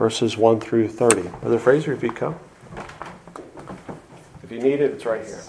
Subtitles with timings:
[0.00, 1.28] verses 1 through 30.
[1.28, 2.34] Brother Fraser, if you come.
[4.42, 5.42] If you need it, it's right here.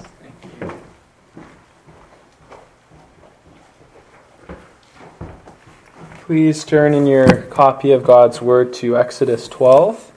[6.26, 10.12] Please turn in your copy of God's Word to Exodus 12.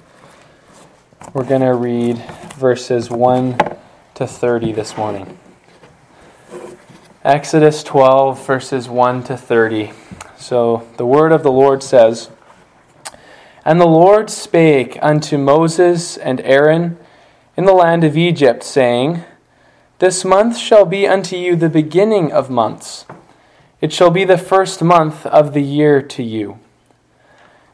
[1.32, 2.19] We're going to read
[2.57, 3.57] verses 1
[4.16, 5.39] to 30 this morning.
[7.23, 9.93] Exodus 12, verses 1 to 30.
[10.37, 12.30] So the word of the Lord says
[13.65, 16.99] And the Lord spake unto Moses and Aaron
[17.57, 19.25] in the land of Egypt, saying,
[20.00, 23.07] This month shall be unto you the beginning of months.
[23.81, 26.58] It shall be the first month of the year to you.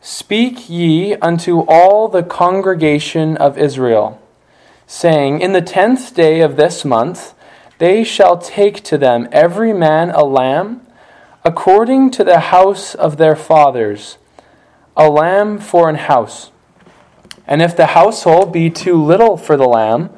[0.00, 4.20] Speak ye unto all the congregation of Israel,
[4.86, 7.34] saying, In the tenth day of this month
[7.78, 10.86] they shall take to them every man a lamb,
[11.44, 14.18] according to the house of their fathers,
[15.00, 16.50] a lamb for an house.
[17.46, 20.10] And if the household be too little for the lamb,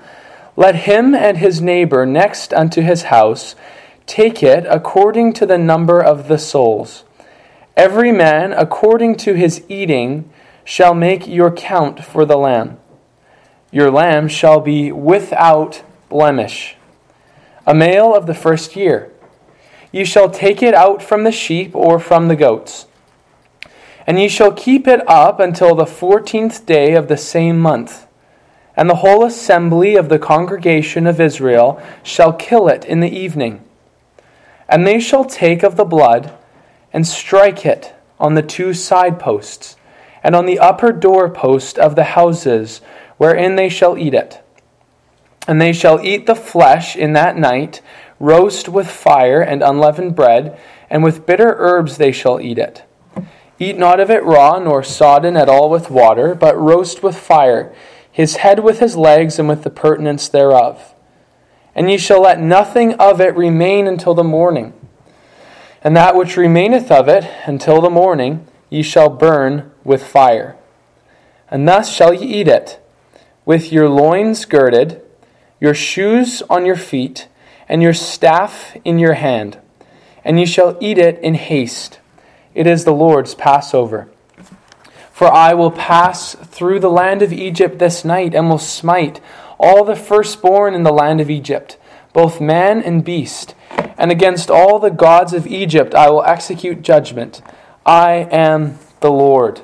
[0.57, 3.55] let him and his neighbor next unto his house
[4.07, 7.05] Take it according to the number of the souls.
[7.77, 10.29] Every man according to his eating
[10.65, 12.79] shall make your count for the lamb.
[13.71, 16.77] Your lamb shall be without blemish,
[17.65, 19.13] a male of the first year.
[19.93, 22.87] You shall take it out from the sheep or from the goats.
[24.07, 28.07] And ye shall keep it up until the fourteenth day of the same month.
[28.77, 33.63] And the whole assembly of the congregation of Israel shall kill it in the evening.
[34.69, 36.33] And they shall take of the blood
[36.93, 39.77] and strike it on the two side posts
[40.23, 42.81] and on the upper door post of the houses
[43.19, 44.41] wherein they shall eat it.
[45.47, 47.83] And they shall eat the flesh in that night,
[48.21, 50.59] roast with fire and unleavened bread,
[50.89, 52.85] and with bitter herbs they shall eat it.
[53.63, 57.75] Eat not of it raw, nor sodden at all with water, but roast with fire,
[58.11, 60.93] his head with his legs, and with the purtenance thereof
[61.75, 64.73] and ye shall let nothing of it remain until the morning.
[65.83, 70.57] And that which remaineth of it until the morning ye shall burn with fire.
[71.51, 72.79] And thus shall ye eat it,
[73.45, 75.03] with your loins girded,
[75.61, 77.29] your shoes on your feet,
[77.69, 79.59] and your staff in your hand.
[80.25, 82.01] And ye shall eat it in haste.
[82.55, 84.09] It is the Lord's Passover.
[85.11, 89.21] For I will pass through the land of Egypt this night, and will smite
[89.59, 91.79] all the firstborn in the land of Egypt,
[92.13, 93.55] both man and beast.
[93.97, 97.41] And against all the gods of Egypt I will execute judgment.
[97.87, 99.63] I am the Lord.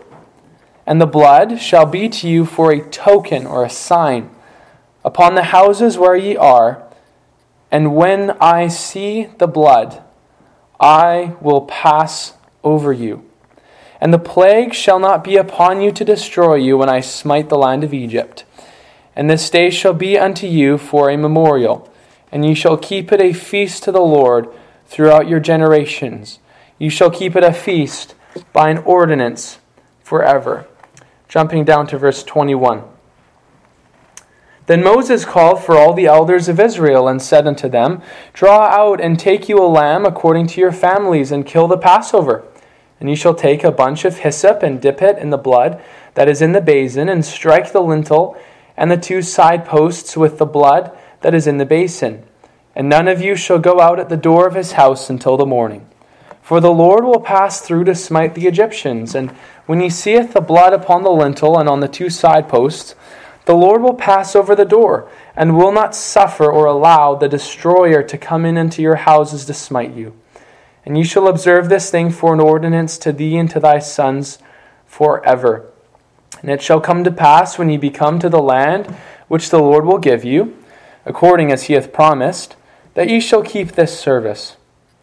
[0.87, 4.31] And the blood shall be to you for a token or a sign
[5.05, 6.83] upon the houses where ye are.
[7.71, 10.03] And when I see the blood,
[10.81, 12.38] I will pass
[12.69, 13.25] over you.
[14.01, 17.59] And the plague shall not be upon you to destroy you when I smite the
[17.59, 18.45] land of Egypt.
[19.17, 21.93] And this day shall be unto you for a memorial,
[22.31, 24.49] and ye shall keep it a feast to the Lord
[24.87, 26.39] throughout your generations.
[26.79, 28.15] You shall keep it a feast
[28.53, 29.59] by an ordinance
[30.03, 30.67] forever.
[31.29, 32.85] Jumping down to verse 21.
[34.67, 38.03] Then Moses called for all the elders of Israel and said unto them,
[38.35, 42.45] Draw out and take you a lamb according to your families, and kill the Passover.
[43.01, 45.83] And ye shall take a bunch of hyssop and dip it in the blood
[46.15, 48.37] that is in the basin, and strike the lintel
[48.77, 52.25] and the two side posts with the blood that is in the basin.
[52.75, 55.47] And none of you shall go out at the door of his house until the
[55.47, 55.87] morning.
[56.41, 59.15] For the Lord will pass through to smite the Egyptians.
[59.15, 59.31] And
[59.67, 62.95] when he seeth the blood upon the lintel and on the two side posts,
[63.45, 68.03] the Lord will pass over the door, and will not suffer or allow the destroyer
[68.03, 70.15] to come in into your houses to smite you.
[70.89, 74.39] And you shall observe this thing for an ordinance to thee and to thy sons
[74.87, 75.71] forever.
[76.41, 78.97] And it shall come to pass when ye be come to the land
[79.29, 80.57] which the Lord will give you,
[81.05, 82.57] according as he hath promised,
[82.95, 84.57] that ye shall keep this service.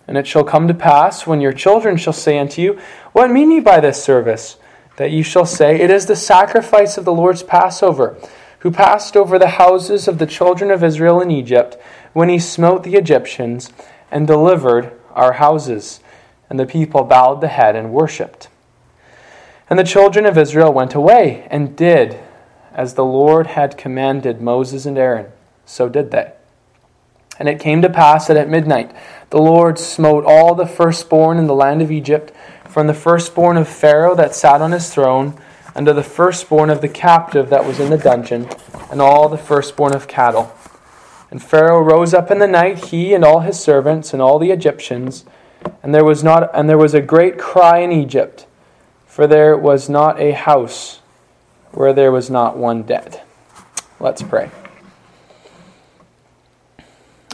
[0.07, 2.79] And it shall come to pass when your children shall say unto you,
[3.12, 4.57] What mean ye by this service?
[4.97, 8.18] That ye shall say, It is the sacrifice of the Lord's Passover,
[8.62, 11.77] who passed over the houses of the children of Israel in Egypt,
[12.13, 13.71] when he smote the Egyptians
[14.09, 16.00] and delivered our houses.
[16.50, 18.50] And the people bowed the head and worshipped.
[19.69, 22.19] And the children of Israel went away and did
[22.73, 25.31] as the Lord had commanded Moses and Aaron.
[25.65, 26.33] So did they.
[27.39, 28.95] And it came to pass that at midnight
[29.29, 32.31] the Lord smote all the firstborn in the land of Egypt,
[32.65, 35.38] from the firstborn of Pharaoh that sat on his throne,
[35.75, 38.47] unto the firstborn of the captive that was in the dungeon,
[38.91, 40.55] and all the firstborn of cattle.
[41.35, 44.51] And Pharaoh rose up in the night, he and all his servants and all the
[44.51, 45.25] Egyptians,
[45.83, 48.47] and there was not and there was a great cry in Egypt
[49.05, 51.01] for there was not a house
[51.73, 53.21] where there was not one dead.
[53.99, 54.49] Let's pray.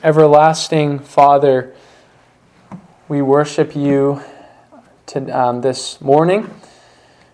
[0.03, 1.71] Everlasting Father,
[3.07, 4.23] we worship you
[5.05, 6.49] to, um, this morning.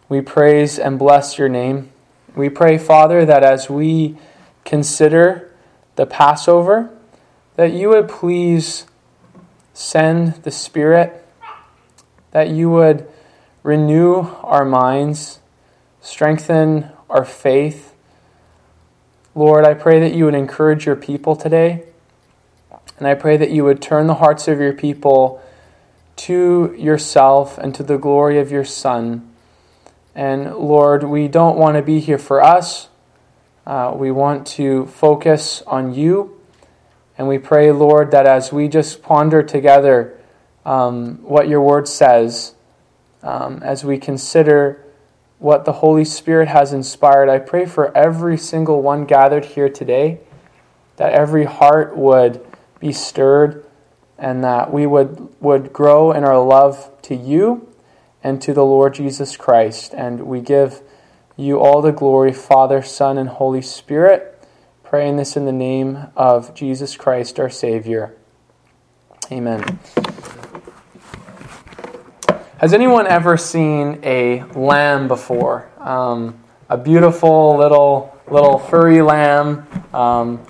[0.10, 1.94] We praise and bless your name.
[2.36, 4.18] We pray, Father, that as we
[4.66, 5.48] consider
[5.98, 6.90] the Passover,
[7.58, 8.86] that you would please
[9.74, 11.28] send the Spirit,
[12.32, 13.08] that you would
[13.64, 15.40] renew our minds,
[16.02, 17.94] strengthen our faith.
[19.36, 21.84] Lord, I pray that you would encourage your people today.
[22.98, 25.42] And I pray that you would turn the hearts of your people
[26.18, 29.32] to yourself and to the glory of your Son.
[30.16, 32.90] And Lord, we don't want to be here for us.
[33.68, 36.40] Uh, we want to focus on you.
[37.18, 40.18] And we pray, Lord, that as we just ponder together
[40.66, 42.56] um, what your word says,
[43.22, 44.86] um, as we consider
[45.40, 50.22] what the Holy Spirit has inspired, I pray for every single one gathered here today
[50.96, 52.40] that every heart would
[52.80, 53.66] be stirred
[54.18, 57.68] and that we would, would grow in our love to you
[58.24, 59.94] and to the Lord Jesus Christ.
[59.94, 60.82] And we give
[61.38, 64.34] you all the glory, Father, Son, and Holy Spirit.
[64.84, 68.16] Praying this in the name of Jesus Christ, our Savior.
[69.32, 69.80] Amen.
[72.58, 75.70] Has anyone ever seen a lamb before?
[75.80, 76.40] Um,
[76.70, 79.68] a beautiful little little furry lamb.
[79.94, 80.42] Um,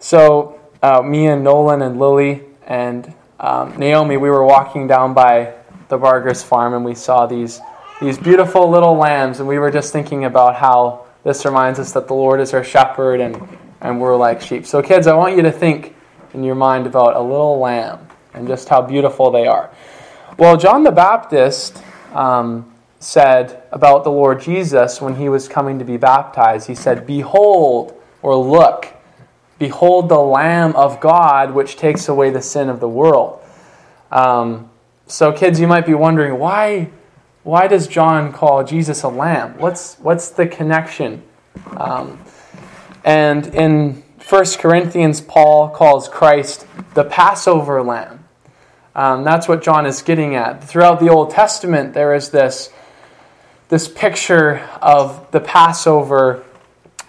[0.00, 5.54] so uh, me and Nolan and Lily and um, Naomi, we were walking down by
[5.88, 7.60] the Barger's farm and we saw these
[8.00, 12.08] these beautiful little lambs, and we were just thinking about how this reminds us that
[12.08, 13.36] the Lord is our shepherd and
[13.80, 14.66] and we're like sheep.
[14.66, 15.94] So, kids, I want you to think
[16.34, 19.70] in your mind about a little lamb and just how beautiful they are.
[20.38, 21.82] Well, John the Baptist
[22.12, 27.06] um, said about the Lord Jesus when he was coming to be baptized, he said,
[27.06, 28.92] Behold, or look,
[29.58, 33.40] Behold the Lamb of God, which takes away the sin of the world.
[34.10, 34.70] Um,
[35.06, 36.90] so, kids, you might be wondering why,
[37.46, 39.56] why does John call Jesus a lamb?
[39.58, 41.22] What's, what's the connection?
[41.76, 42.18] Um,
[43.04, 48.24] and in 1 Corinthians, Paul calls Christ the Passover lamb.
[48.96, 50.64] Um, that's what John is getting at.
[50.64, 52.72] Throughout the Old Testament, there is this,
[53.68, 56.44] this picture of the Passover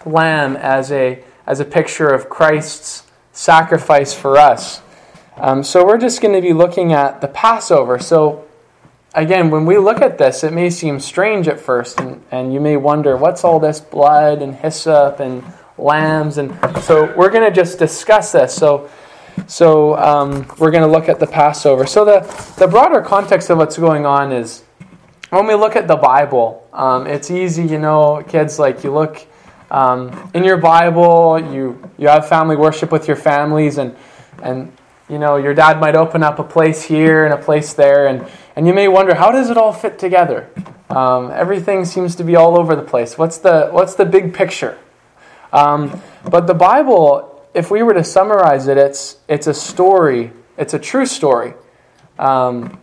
[0.06, 4.82] lamb as a as a picture of Christ's sacrifice for us.
[5.36, 7.98] Um, so we're just going to be looking at the Passover.
[7.98, 8.47] So
[9.14, 12.60] again, when we look at this, it may seem strange at first, and, and you
[12.60, 15.44] may wonder, what's all this blood and hyssop and
[15.76, 16.38] lambs?
[16.38, 16.52] And
[16.82, 18.54] so we're going to just discuss this.
[18.54, 18.90] So
[19.46, 21.86] so um, we're going to look at the Passover.
[21.86, 24.64] So the, the broader context of what's going on is
[25.30, 29.26] when we look at the Bible, um, it's easy, you know, kids, like you look
[29.70, 33.94] um, in your Bible, you, you have family worship with your families, and,
[34.42, 34.72] and
[35.08, 38.28] you know, your dad might open up a place here and a place there, and,
[38.56, 40.48] and you may wonder, how does it all fit together?
[40.90, 43.16] Um, everything seems to be all over the place.
[43.16, 44.78] What's the, what's the big picture?
[45.52, 50.74] Um, but the Bible, if we were to summarize it, it's, it's a story, it's
[50.74, 51.54] a true story.
[52.18, 52.78] Um,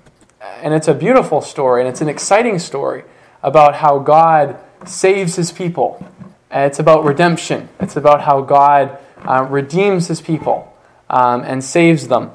[0.62, 3.04] and it's a beautiful story, and it's an exciting story
[3.44, 6.04] about how God saves his people
[6.56, 7.70] it's about redemption.
[7.80, 10.72] It's about how God uh, redeems his people
[11.10, 12.32] um, and saves them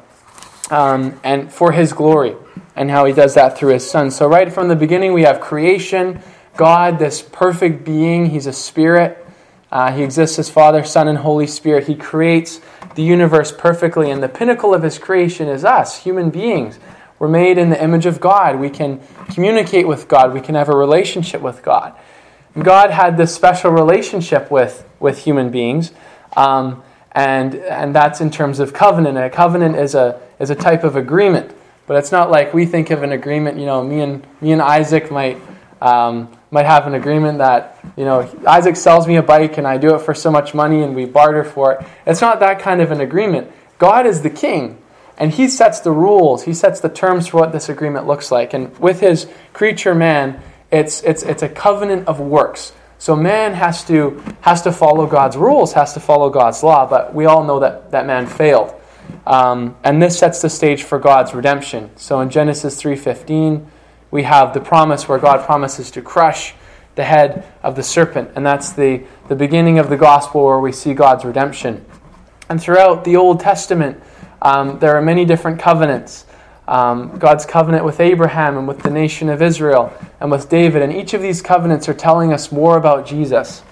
[0.70, 2.36] um, and for his glory,
[2.76, 4.10] and how he does that through his son.
[4.10, 6.22] So, right from the beginning, we have creation.
[6.56, 9.26] God, this perfect being, he's a spirit.
[9.72, 11.86] Uh, he exists as Father, Son, and Holy Spirit.
[11.86, 12.60] He creates
[12.96, 16.78] the universe perfectly, and the pinnacle of his creation is us, human beings.
[17.18, 18.58] We're made in the image of God.
[18.58, 19.00] We can
[19.32, 21.94] communicate with God, we can have a relationship with God.
[22.58, 25.92] God had this special relationship with, with human beings,
[26.36, 26.82] um,
[27.12, 29.16] and, and that's in terms of covenant.
[29.16, 31.54] And a covenant is a, is a type of agreement,
[31.86, 34.62] but it's not like we think of an agreement, you know, me and, me and
[34.62, 35.38] Isaac might,
[35.80, 39.76] um, might have an agreement that, you know, Isaac sells me a bike and I
[39.76, 41.86] do it for so much money and we barter for it.
[42.06, 43.50] It's not that kind of an agreement.
[43.78, 44.76] God is the king,
[45.16, 48.54] and he sets the rules, he sets the terms for what this agreement looks like.
[48.54, 52.72] And with his creature man, it's, it's, it's a covenant of works.
[53.00, 57.14] So man has to, has to follow God's rules, has to follow God's law, but
[57.14, 58.74] we all know that, that man failed.
[59.26, 61.90] Um, and this sets the stage for God's redemption.
[61.96, 63.64] So in Genesis 3.15,
[64.10, 66.52] we have the promise where God promises to crush
[66.94, 68.32] the head of the serpent.
[68.36, 71.82] And that's the, the beginning of the gospel where we see God's redemption.
[72.50, 73.98] And throughout the Old Testament,
[74.42, 76.26] um, there are many different covenants
[76.68, 80.82] um, God's covenant with Abraham and with the nation of Israel and with David.
[80.82, 83.62] And each of these covenants are telling us more about Jesus.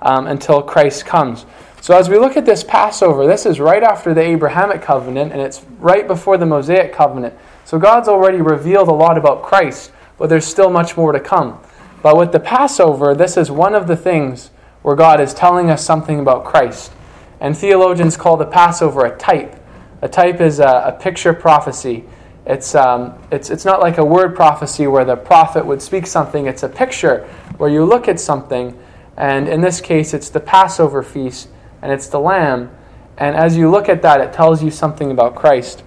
[0.00, 1.46] um, until Christ comes.
[1.80, 5.40] So, as we look at this Passover, this is right after the Abrahamic covenant and
[5.40, 7.34] it's right before the Mosaic covenant.
[7.64, 11.60] So, God's already revealed a lot about Christ, but there's still much more to come.
[12.02, 14.50] But with the Passover, this is one of the things
[14.82, 16.92] where God is telling us something about Christ.
[17.40, 19.54] And theologians call the Passover a type.
[20.02, 22.04] A type is a, a picture prophecy.
[22.48, 26.46] It's, um, it's, it's not like a word prophecy where the prophet would speak something,
[26.46, 27.28] it's a picture
[27.58, 28.76] where you look at something,
[29.16, 31.48] and in this case, it's the Passover feast
[31.82, 32.70] and it's the lamb.
[33.18, 35.82] And as you look at that, it tells you something about Christ.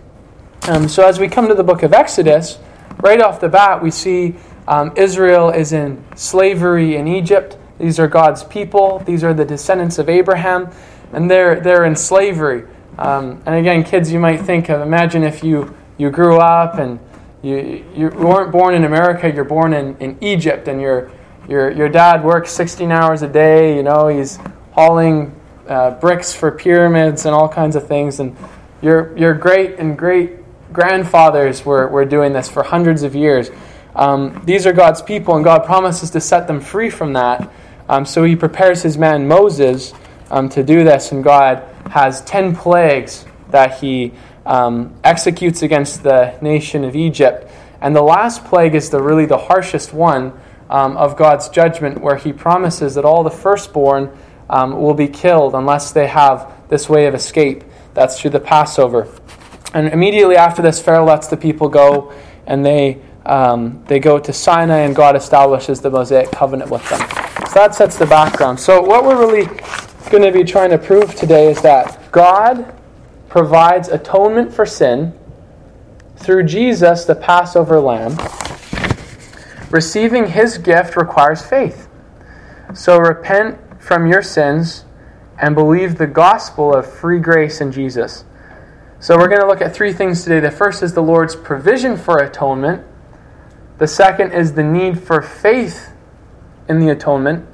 [0.68, 2.60] Um, so as we come to the book of Exodus,
[3.02, 4.36] right off the bat, we see
[4.68, 7.58] um, Israel is in slavery in Egypt.
[7.80, 9.00] These are God's people.
[9.00, 10.70] These are the descendants of Abraham,
[11.14, 12.66] and they're they're in slavery.
[13.00, 17.00] Um, and again, kids, you might think of imagine if you you grew up and
[17.44, 19.32] you you weren't born in America.
[19.32, 21.12] You're born in, in Egypt, and your
[21.48, 23.76] your your dad works 16 hours a day.
[23.76, 24.40] You know he's
[24.72, 28.20] hauling uh, bricks for pyramids and all kinds of things.
[28.20, 28.36] And
[28.82, 30.32] your your great and great
[30.74, 33.52] grandfathers were were doing this for hundreds of years.
[33.96, 37.48] Um, these are God's people, and God promises to set them free from that.
[37.90, 39.94] Um, so he prepares his man Moses
[40.32, 44.14] um, to do this, and God has 10 plagues that he
[44.46, 47.52] um, executes against the nation of Egypt.
[47.82, 50.34] And the last plague is the really the harshest one
[50.70, 54.18] um, of God's judgment, where he promises that all the firstborn
[54.50, 57.64] um, will be killed unless they have this way of escape.
[57.94, 59.08] That's through the Passover.
[59.74, 62.14] And immediately after this, Pharaoh lets the people go,
[62.46, 67.00] and they um, they go to Sinai, and God establishes the Mosaic covenant with them.
[67.48, 68.60] So that sets the background.
[68.60, 69.46] So, what we're really
[70.10, 72.74] going to be trying to prove today is that God
[73.32, 75.18] provides atonement for sin
[76.18, 78.18] through Jesus, the Passover lamb.
[79.70, 81.88] Receiving his gift requires faith.
[82.74, 84.84] So, repent from your sins
[85.40, 88.26] and believe the gospel of free grace in Jesus.
[89.00, 90.42] So, we're going to look at three things today.
[90.42, 92.86] The first is the Lord's provision for atonement.
[93.78, 95.94] The second is the need for faith
[96.68, 97.48] in the atonement.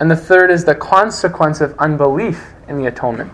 [0.00, 3.30] And the third is the consequence of unbelief in the atonement.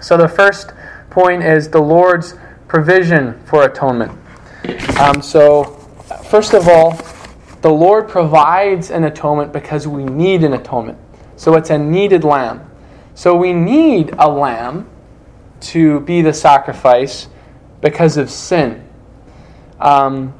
[0.00, 0.72] So the first
[1.10, 2.34] point is the Lord's
[2.68, 4.12] provision for atonement.
[4.98, 5.64] Um, so,
[6.24, 6.98] first of all,
[7.62, 10.98] the Lord provides an atonement because we need an atonement.
[11.36, 12.70] So it's a needed lamb.
[13.14, 14.88] So we need a lamb
[15.60, 17.28] to be the sacrifice
[17.80, 18.86] because of sin.
[19.78, 20.34] Um,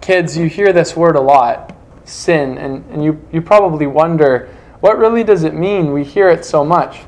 [0.00, 4.98] kids, you hear this word a lot, sin, and, and you, you probably wonder, what
[4.98, 5.92] really does it mean?
[5.92, 7.02] We hear it so much.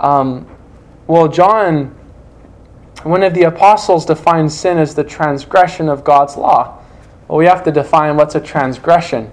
[0.00, 0.46] Um,
[1.06, 1.94] well, John,
[3.02, 6.82] one of the apostles, defines sin as the transgression of God's law.
[7.28, 9.30] Well, we have to define what's a transgression.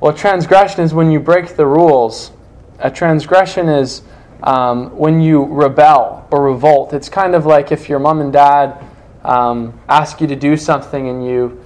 [0.00, 2.30] Well, transgression is when you break the rules.
[2.78, 4.02] A transgression is
[4.42, 6.92] um, when you rebel or revolt.
[6.92, 8.84] It's kind of like if your mom and dad
[9.24, 11.64] um, ask you to do something and you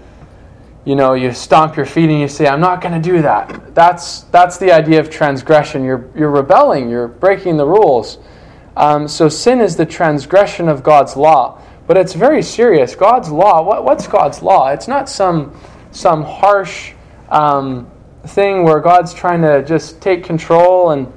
[0.84, 3.74] you know, you stomp your feet and you say, I'm not going to do that.
[3.74, 5.84] That's, that's the idea of transgression.
[5.84, 8.18] You're, you're rebelling, you're breaking the rules.
[8.76, 11.60] Um, so sin is the transgression of God's law.
[11.86, 12.94] But it's very serious.
[12.96, 14.70] God's law, what, what's God's law?
[14.70, 15.56] It's not some,
[15.90, 16.92] some harsh
[17.28, 17.90] um,
[18.24, 21.12] thing where God's trying to just take control and,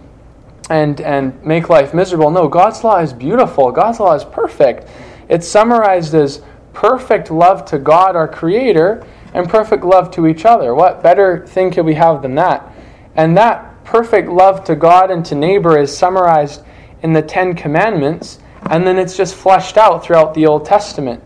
[0.69, 2.29] and, and make life miserable.
[2.29, 3.71] No, God's law is beautiful.
[3.71, 4.89] God's law is perfect.
[5.29, 6.41] It's summarized as
[6.73, 9.05] perfect love to God, our Creator,
[9.35, 10.73] and perfect love to each other.
[10.73, 12.71] What better thing could we have than that?
[13.15, 16.63] And that perfect love to God and to neighbor is summarized
[17.03, 18.39] in the Ten Commandments,
[18.69, 21.21] and then it's just fleshed out throughout the Old Testament.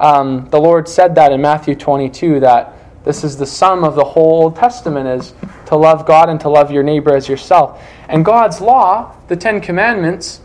[0.00, 4.04] Um, the Lord said that in Matthew 22 that this is the sum of the
[4.04, 5.32] whole Old Testament is
[5.66, 7.80] to love God and to love your neighbor as yourself.
[8.08, 10.40] And God's law, the Ten Commandments,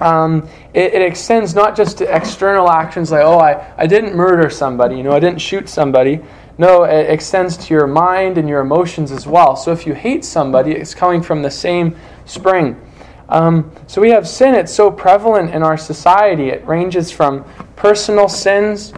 [0.00, 4.50] um, it, it, extends not just to external actions like, oh, I, I didn't murder
[4.50, 6.20] somebody, you know, I didn't shoot somebody.
[6.58, 9.56] No, it extends to your mind and your emotions as well.
[9.56, 12.80] So if you hate somebody, it's coming from the same spring.
[13.28, 16.48] Um, so we have sin, it's so prevalent in our society.
[16.48, 18.92] It ranges from personal sins,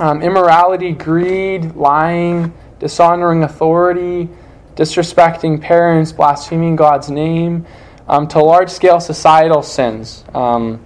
[0.00, 4.28] um, immorality, greed, lying, dishonoring authority,
[4.74, 7.66] disrespecting parents, blaspheming God's name
[8.12, 10.78] um, to large scale societal sins um,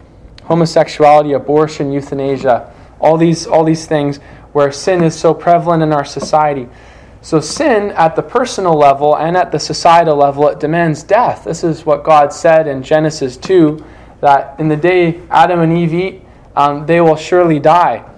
[0.45, 4.19] homosexuality, abortion, euthanasia, all these, all these things
[4.53, 6.69] where sin is so prevalent in our society.
[7.21, 11.45] So, sin at the personal level and at the societal level, it demands death.
[11.45, 13.85] This is what God said in Genesis 2
[14.21, 16.23] that in the day Adam and Eve eat,
[16.55, 18.09] um, they will surely die.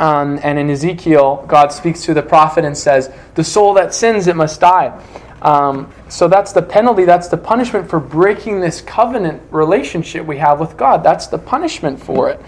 [0.00, 4.26] Um, and in Ezekiel, God speaks to the prophet and says, The soul that sins,
[4.26, 5.00] it must die.
[5.42, 10.60] Um, so that's the penalty, that's the punishment for breaking this covenant relationship we have
[10.60, 11.02] with God.
[11.02, 12.40] That's the punishment for it.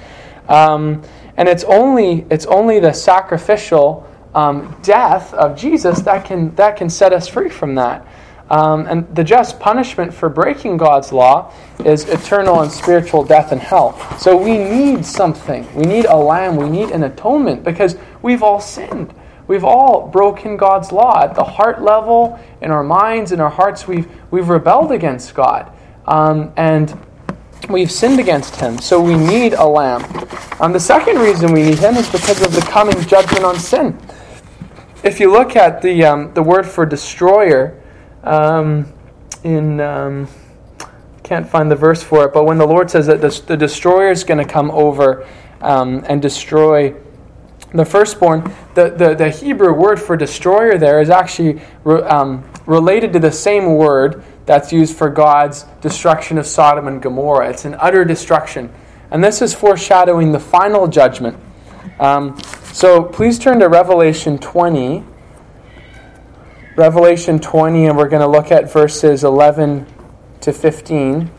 [0.48, 1.02] Um,
[1.36, 6.88] and it's only, it's only the sacrificial um, death of Jesus that can, that can
[6.88, 8.06] set us free from that.
[8.50, 11.52] Um, and the just punishment for breaking God's law
[11.84, 13.98] is eternal and spiritual death and hell.
[14.18, 15.66] So we need something.
[15.74, 16.56] We need a lamb.
[16.56, 19.14] We need an atonement because we've all sinned.
[19.46, 23.86] We've all broken God's law at the heart level, in our minds, in our hearts.
[23.86, 25.70] We've, we've rebelled against God.
[26.06, 26.98] Um, and
[27.68, 28.78] we've sinned against Him.
[28.78, 30.02] So we need a lamb.
[30.60, 33.98] Um, the second reason we need Him is because of the coming judgment on sin.
[35.02, 37.82] If you look at the, um, the word for destroyer,
[38.22, 38.90] um,
[39.42, 40.26] in um,
[41.22, 44.10] can't find the verse for it, but when the Lord says that the, the destroyer
[44.10, 45.26] is going to come over
[45.60, 46.94] um, and destroy
[47.78, 53.12] the firstborn, the, the, the, Hebrew word for destroyer there is actually re, um, related
[53.14, 57.50] to the same word that's used for God's destruction of Sodom and Gomorrah.
[57.50, 58.72] It's an utter destruction.
[59.10, 61.36] And this is foreshadowing the final judgment.
[61.98, 62.38] Um,
[62.72, 65.04] so please turn to Revelation 20.
[66.76, 69.86] Revelation 20, and we're going to look at verses 11
[70.40, 71.30] to 15.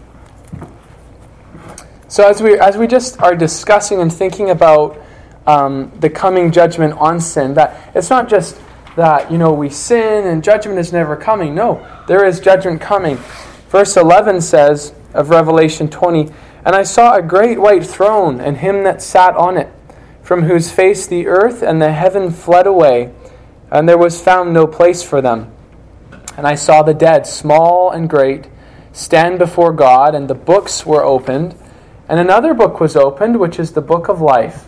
[2.07, 4.97] So, as we, as we just are discussing and thinking about
[5.47, 8.59] um, the coming judgment on sin, that it's not just
[8.95, 11.53] that, you know, we sin and judgment is never coming.
[11.53, 13.17] No, there is judgment coming.
[13.69, 16.31] Verse 11 says of Revelation 20,
[16.65, 19.71] And I saw a great white throne, and him that sat on it,
[20.21, 23.11] from whose face the earth and the heaven fled away
[23.71, 25.51] and there was found no place for them.
[26.37, 28.47] And I saw the dead, small and great,
[28.91, 31.55] stand before God, and the books were opened.
[32.07, 34.67] And another book was opened, which is the book of life.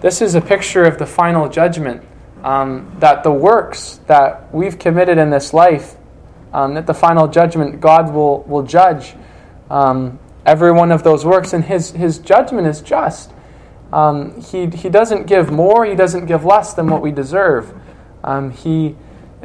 [0.00, 2.04] This is a picture of the final judgment.
[2.44, 5.96] Um, that the works that we've committed in this life,
[6.52, 9.14] um, at the final judgment, God will, will judge
[9.68, 13.32] um, every one of those works, and his, his judgment is just.
[13.92, 17.74] Um, he, he doesn't give more, he doesn't give less than what we deserve.
[18.22, 18.94] Um, he,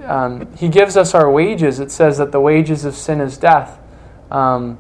[0.04, 1.80] um, he gives us our wages.
[1.80, 3.80] It says that the wages of sin is death.
[4.30, 4.78] Um,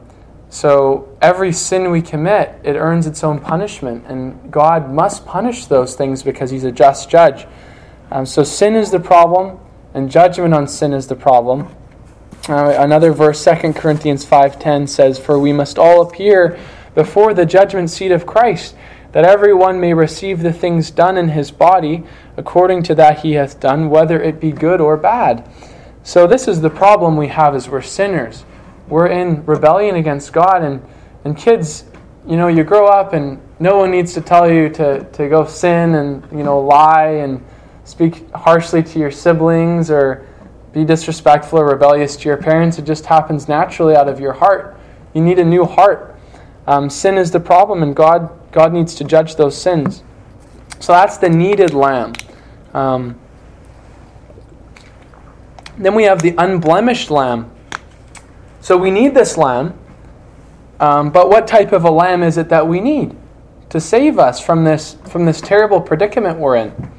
[0.54, 5.96] so every sin we commit, it earns its own punishment, and God must punish those
[5.96, 7.48] things because He's a just judge.
[8.12, 9.58] Um, so sin is the problem,
[9.96, 11.74] and judgment on sin is the problem.
[12.48, 16.60] Uh, another verse, 2 Corinthians 5.10 says, For we must all appear
[16.94, 18.76] before the judgment seat of Christ,
[19.12, 22.04] that every one may receive the things done in his body
[22.38, 25.50] according to that he hath done, whether it be good or bad.
[26.04, 28.46] So, this is the problem we have as we're sinners.
[28.94, 30.80] We're in rebellion against God, and,
[31.26, 31.86] and kids,
[32.28, 35.48] you know, you grow up and no one needs to tell you to, to go
[35.48, 37.44] sin and, you know, lie and
[37.86, 40.28] speak harshly to your siblings or
[40.74, 42.78] be disrespectful or rebellious to your parents.
[42.78, 44.78] It just happens naturally out of your heart.
[45.16, 46.16] You need a new heart.
[46.68, 50.04] Um, sin is the problem, and God God needs to judge those sins.
[50.80, 52.14] So that's the needed lamb.
[52.76, 53.20] Um,
[55.80, 57.50] then we have the unblemished lamb.
[58.63, 59.78] So we need this lamb,
[60.80, 63.13] um, but what type of a lamb is it that we need
[63.67, 66.91] to save us from this, from this terrible predicament we're in?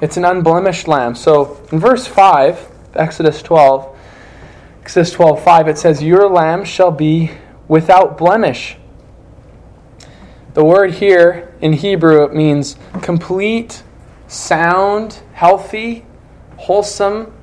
[0.00, 1.14] It's an unblemished lamb.
[1.14, 3.94] So in verse 5, Exodus 12,
[4.80, 7.32] Exodus 12, 5, it says, Your lamb shall be
[7.68, 8.78] without blemish.
[10.54, 13.82] The word here in Hebrew it means complete,
[14.28, 16.06] sound, healthy,
[16.56, 17.34] wholesome,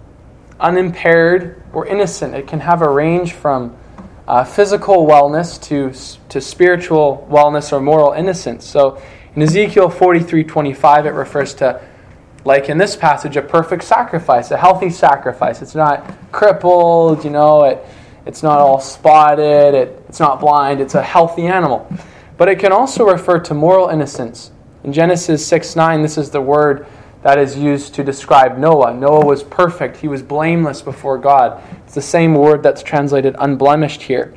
[0.60, 2.34] unimpaired, or innocent.
[2.34, 3.76] It can have a range from
[4.28, 5.92] uh, physical wellness to,
[6.30, 8.66] to spiritual wellness or moral innocence.
[8.66, 9.02] So
[9.36, 11.82] in Ezekiel 43:25 it refers to
[12.46, 15.62] like in this passage a perfect sacrifice, a healthy sacrifice.
[15.62, 17.84] It's not crippled, you know, it,
[18.26, 21.92] it's not all spotted, it, it's not blind, it's a healthy animal.
[22.38, 24.52] But it can also refer to moral innocence.
[24.84, 26.88] In Genesis 6 9, this is the word
[27.22, 28.94] that is used to describe Noah.
[28.94, 31.62] Noah was perfect, he was blameless before God.
[31.86, 34.34] It's the same word that's translated unblemished here.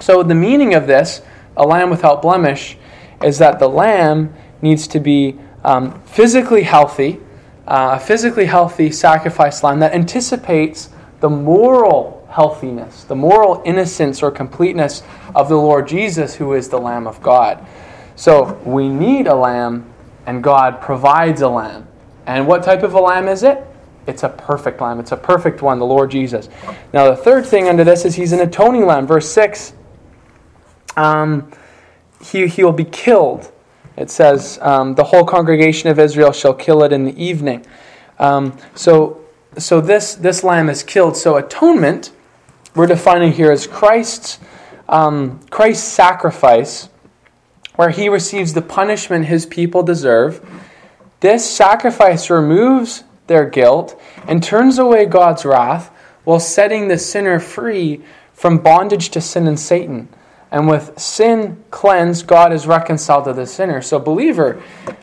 [0.00, 1.22] So, the meaning of this,
[1.56, 2.76] a lamb without blemish,
[3.22, 7.20] is that the lamb needs to be um, physically healthy,
[7.66, 14.30] uh, a physically healthy sacrifice lamb that anticipates the moral healthiness, the moral innocence or
[14.30, 15.02] completeness
[15.34, 17.64] of the Lord Jesus, who is the Lamb of God.
[18.16, 19.92] So we need a lamb,
[20.26, 21.88] and God provides a lamb.
[22.36, 23.64] And what type of a lamb is it?
[24.06, 25.00] It's a perfect lamb.
[25.00, 26.48] It's a perfect one, the Lord Jesus.
[26.92, 29.06] Now, the third thing under this is he's an atoning lamb.
[29.06, 29.74] Verse 6
[30.96, 31.50] um,
[32.22, 33.52] he, he will be killed.
[33.96, 37.64] It says, um, the whole congregation of Israel shall kill it in the evening.
[38.18, 39.20] Um, so
[39.58, 41.16] so this, this lamb is killed.
[41.16, 42.12] So atonement,
[42.74, 44.38] we're defining here as Christ's,
[44.88, 46.88] um, Christ's sacrifice,
[47.74, 50.40] where he receives the punishment his people deserve.
[51.20, 58.02] This sacrifice removes their guilt and turns away God's wrath while setting the sinner free
[58.32, 60.08] from bondage to sin and Satan.
[60.50, 63.82] And with sin cleansed, God is reconciled to the sinner.
[63.82, 64.60] So, believer,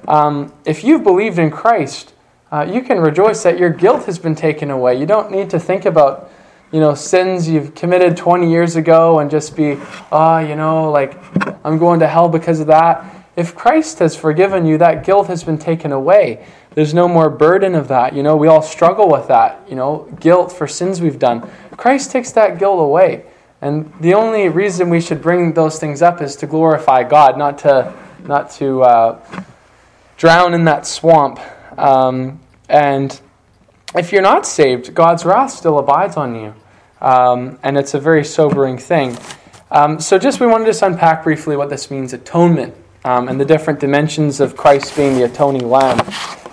[0.08, 2.13] um, if you've believed in Christ,
[2.51, 4.99] uh, you can rejoice that your guilt has been taken away.
[4.99, 6.32] You don't need to think about,
[6.71, 9.77] you know, sins you've committed 20 years ago and just be,
[10.12, 11.17] oh, you know, like
[11.63, 13.06] I'm going to hell because of that.
[13.38, 16.45] If Christ has forgiven you, that guilt has been taken away.
[16.71, 18.13] There's no more burden of that.
[18.13, 21.50] You know, we all struggle with that, you know, guilt for sins we've done.
[21.78, 23.26] Christ takes that guilt away.
[23.62, 27.60] And the only reason we should bring those things up is to glorify God, not
[27.60, 27.93] to,
[28.26, 29.43] not to uh,
[30.17, 31.39] drown in that swamp
[31.78, 33.19] um, and
[33.95, 36.54] if you're not saved, God's wrath still abides on you.
[37.00, 39.17] Um, and it's a very sobering thing.
[39.69, 42.73] Um, so, just we want to just unpack briefly what this means atonement
[43.07, 46.05] um, and the different dimensions of Christ being the atoning lamb.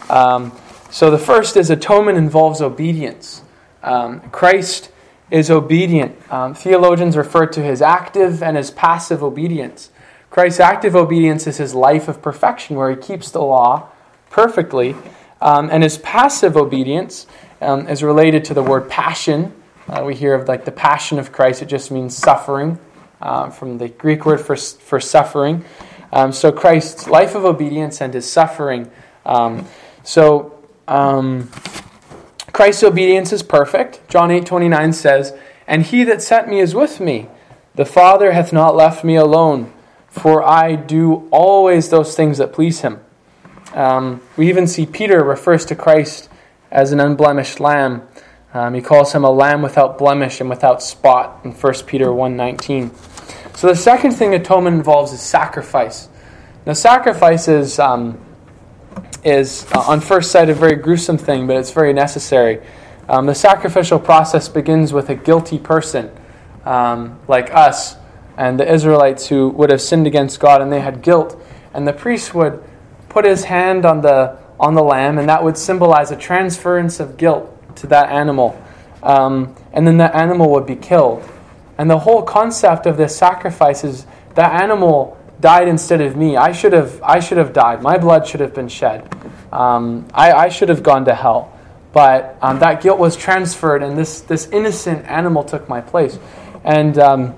[0.08, 0.52] Um,
[0.90, 3.42] so, the first is atonement involves obedience.
[3.82, 4.90] Um, Christ
[5.30, 6.16] is obedient.
[6.56, 9.90] theologians refer to his active and his passive obedience.
[10.30, 13.88] Christ's active obedience is his life of perfection, where he keeps the law
[14.30, 14.96] perfectly.
[15.40, 17.26] Um, and his passive obedience
[17.60, 19.52] um, is related to the word passion.
[19.88, 22.78] Uh, we hear of like the passion of Christ, it just means suffering,
[23.20, 25.64] uh, from the Greek word for, for suffering.
[26.14, 28.88] Um, so Christ's life of obedience and his suffering.
[29.27, 29.66] Um,
[30.05, 31.50] so um,
[32.53, 34.09] Christ's obedience is perfect.
[34.09, 37.27] John 8 29 says, And he that sent me is with me.
[37.74, 39.72] The Father hath not left me alone,
[40.07, 43.00] for I do always those things that please him.
[43.72, 46.29] Um, we even see Peter refers to Christ
[46.70, 48.07] as an unblemished lamb.
[48.53, 53.13] Um, he calls him a lamb without blemish and without spot in 1 Peter 1.19.
[53.54, 56.08] So the second thing atonement involves is sacrifice.
[56.66, 58.18] Now sacrifice is, um,
[59.22, 62.60] is uh, on first sight a very gruesome thing, but it's very necessary.
[63.08, 66.10] Um, the sacrificial process begins with a guilty person
[66.64, 67.96] um, like us
[68.36, 71.40] and the Israelites who would have sinned against God and they had guilt.
[71.72, 72.62] And the priest would
[73.08, 77.16] put his hand on the, on the lamb, and that would symbolize a transference of
[77.16, 78.60] guilt to that animal.
[79.02, 81.28] Um, and then that animal would be killed.
[81.78, 86.37] And the whole concept of this sacrifice is that animal died instead of me.
[86.37, 87.82] I should have, I should have died.
[87.82, 89.08] My blood should have been shed.
[89.52, 91.52] Um, I, I, should have gone to hell.
[91.92, 96.18] But um, that guilt was transferred, and this, this innocent animal took my place.
[96.64, 97.34] And um,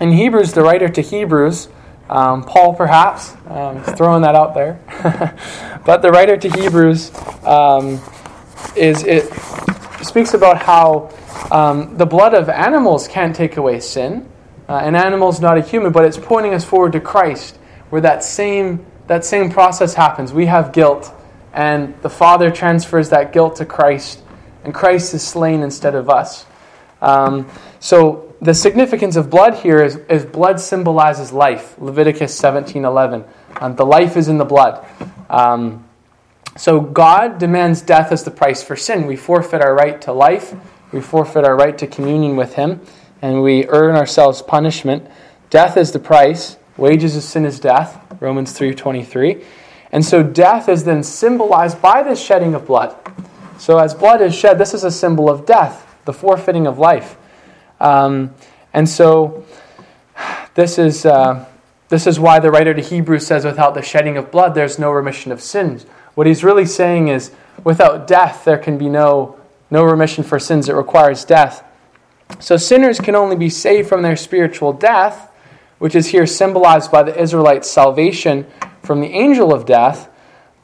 [0.00, 1.68] in Hebrews, the writer to Hebrews,
[2.08, 4.80] um, Paul, perhaps, um, throwing that out there.
[5.84, 7.12] but the writer to Hebrews
[7.44, 8.00] um,
[8.76, 9.32] is it
[10.02, 11.10] speaks about how
[11.50, 14.28] um, the blood of animals can't take away sin.
[14.68, 17.56] Uh, an animal is not a human, but it's pointing us forward to Christ,
[17.90, 20.32] where that same that same process happens.
[20.32, 21.12] We have guilt,
[21.52, 24.22] and the Father transfers that guilt to Christ,
[24.62, 26.46] and Christ is slain instead of us.
[27.02, 31.74] Um, so the significance of blood here is, is blood symbolizes life.
[31.78, 33.24] Leviticus 17 11.
[33.60, 34.86] Um, the life is in the blood.
[35.28, 35.84] Um,
[36.56, 39.06] so God demands death as the price for sin.
[39.06, 40.54] We forfeit our right to life,
[40.92, 42.80] we forfeit our right to communion with Him,
[43.22, 45.06] and we earn ourselves punishment.
[45.48, 46.56] Death is the price.
[46.76, 48.00] Wages of sin is death.
[48.20, 49.44] Romans 3:23.
[49.92, 52.94] And so death is then symbolized by the shedding of blood.
[53.58, 57.16] So as blood is shed, this is a symbol of death, the forfeiting of life.
[57.80, 58.34] Um,
[58.72, 59.44] and so
[60.54, 61.44] this is, uh,
[61.88, 64.90] this is why the writer to Hebrews says, without the shedding of blood, there's no
[64.90, 65.86] remission of sins.
[66.14, 67.32] What he's really saying is,
[67.64, 69.38] without death, there can be no,
[69.70, 70.68] no remission for sins.
[70.68, 71.64] It requires death.
[72.38, 75.30] So sinners can only be saved from their spiritual death,
[75.78, 78.46] which is here symbolized by the Israelites' salvation
[78.82, 80.08] from the angel of death,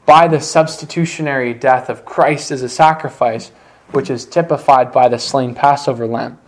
[0.05, 3.49] by the substitutionary death of Christ as a sacrifice,
[3.91, 6.39] which is typified by the slain Passover lamb.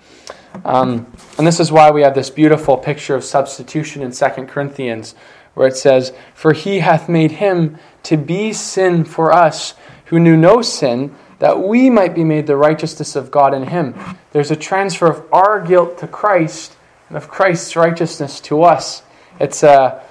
[0.65, 5.15] Um, and this is why we have this beautiful picture of substitution in 2 Corinthians,
[5.59, 9.73] where it says, For he hath made him to be sin for us
[10.05, 13.93] who knew no sin, that we might be made the righteousness of God in him.
[14.31, 16.77] There's a transfer of our guilt to Christ
[17.09, 19.03] and of Christ's righteousness to us.
[19.37, 20.01] It's a,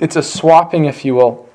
[0.00, 1.48] it's a swapping, if you will.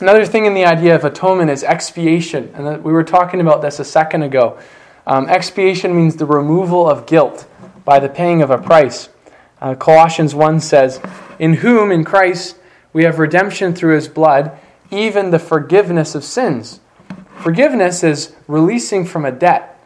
[0.00, 2.50] Another thing in the idea of atonement is expiation.
[2.54, 4.58] And we were talking about this a second ago.
[5.06, 7.46] Um, expiation means the removal of guilt
[7.84, 9.10] by the paying of a price.
[9.60, 11.02] Uh, Colossians 1 says,
[11.38, 12.56] In whom, in Christ,
[12.92, 14.58] we have redemption through his blood,
[14.90, 16.80] even the forgiveness of sins.
[17.38, 19.78] Forgiveness is releasing from a debt.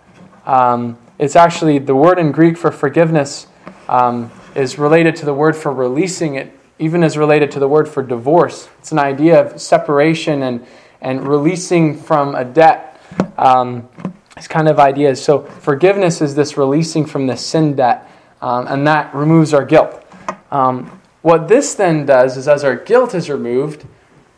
[0.46, 3.46] Um, it's actually the word in Greek for forgiveness
[3.88, 7.88] um, is related to the word for releasing it, even as related to the word
[7.88, 8.68] for divorce.
[8.78, 10.66] It's an idea of separation and,
[11.00, 13.00] and releasing from a debt.
[13.36, 13.88] Um,
[14.36, 15.22] it's kind of ideas.
[15.22, 18.08] So forgiveness is this releasing from the sin debt,
[18.40, 20.02] um, and that removes our guilt.
[20.50, 23.86] Um, what this then does is, as our guilt is removed,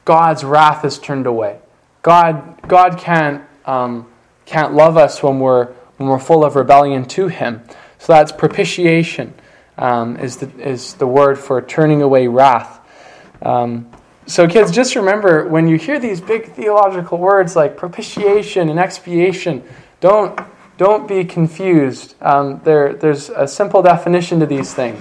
[0.04, 1.58] God's wrath is turned away.
[2.02, 4.08] God, God can't, um,
[4.46, 5.66] can't love us when we're,
[5.96, 7.62] when we're full of rebellion to Him.
[7.98, 9.34] So that's propitiation,
[9.78, 12.80] um, is, the, is the word for turning away wrath.
[13.40, 13.88] Um,
[14.26, 19.62] so, kids, just remember when you hear these big theological words like propitiation and expiation,
[20.00, 20.40] don't,
[20.78, 22.14] don't be confused.
[22.20, 25.00] Um, there, there's a simple definition to these things.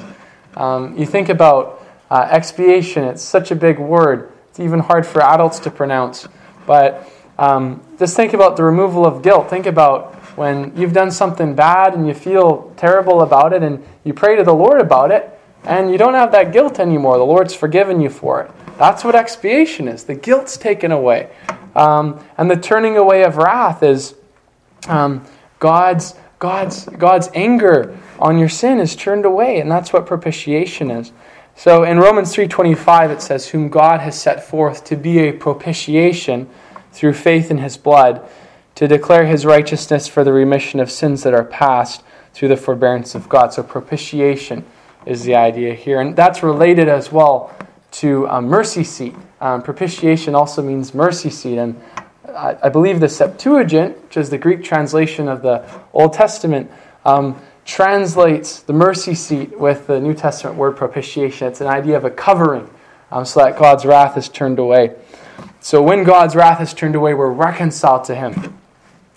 [0.56, 5.22] Um, you think about uh, expiation, it's such a big word, it's even hard for
[5.22, 6.28] adults to pronounce.
[6.68, 9.50] But um, just think about the removal of guilt.
[9.50, 14.14] Think about when you've done something bad and you feel terrible about it and you
[14.14, 17.18] pray to the Lord about it and you don't have that guilt anymore.
[17.18, 18.52] The Lord's forgiven you for it.
[18.78, 20.04] That's what expiation is.
[20.04, 21.30] The guilt's taken away.
[21.76, 24.16] Um, and the turning away of wrath is
[24.88, 25.26] um,
[25.60, 31.12] God's, God's, God's anger on your sin is turned away, and that's what propitiation is.
[31.56, 36.50] So in Romans 3:25 it says whom God has set forth to be a propitiation
[36.92, 38.22] through faith in his blood
[38.76, 42.04] to declare his righteousness for the remission of sins that are past
[42.34, 43.54] through the forbearance of God.
[43.54, 44.66] So propitiation
[45.06, 47.54] is the idea here and that's related as well
[47.92, 49.16] to a mercy seat.
[49.42, 51.80] Um, propitiation also means mercy seat and
[52.30, 56.72] I, I, believe the Septuagint, which is the Greek translation of the Old Testament,
[57.04, 61.48] um, translates the mercy seat with the New Testament word propitiation.
[61.48, 62.70] It's an idea of a covering
[63.12, 64.96] um, so that God's wrath is turned away.
[65.60, 68.58] So when God's wrath is turned away, we're reconciled to Him.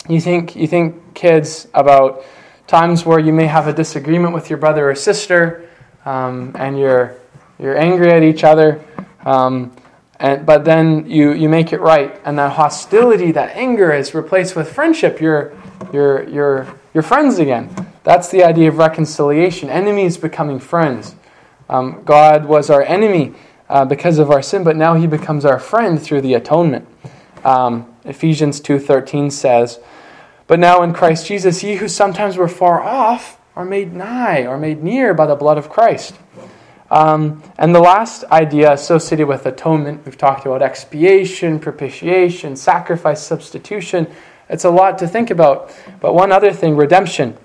[0.07, 2.23] You think, you think, kids, about
[2.67, 5.69] times where you may have a disagreement with your brother or sister
[6.05, 7.15] um, and you're,
[7.59, 8.83] you're angry at each other.
[9.23, 9.75] Um,
[10.19, 14.55] and, but then you, you make it right, and that hostility, that anger is replaced
[14.55, 15.19] with friendship.
[15.19, 15.53] You're,
[15.93, 17.69] you're, you're, you're friends again.
[18.03, 19.69] That's the idea of reconciliation.
[19.69, 21.15] Enemies becoming friends.
[21.69, 23.33] Um, God was our enemy
[23.69, 26.87] uh, because of our sin, but now He becomes our friend through the atonement.
[27.43, 29.79] Um, Ephesians 2.13 says,
[30.47, 34.57] But now in Christ Jesus, ye who sometimes were far off are made nigh, or
[34.57, 36.15] made near by the blood of Christ.
[36.91, 44.07] Um, and the last idea associated with atonement, we've talked about expiation, propitiation, sacrifice, substitution.
[44.49, 45.71] It's a lot to think about.
[45.99, 47.37] But one other thing redemption.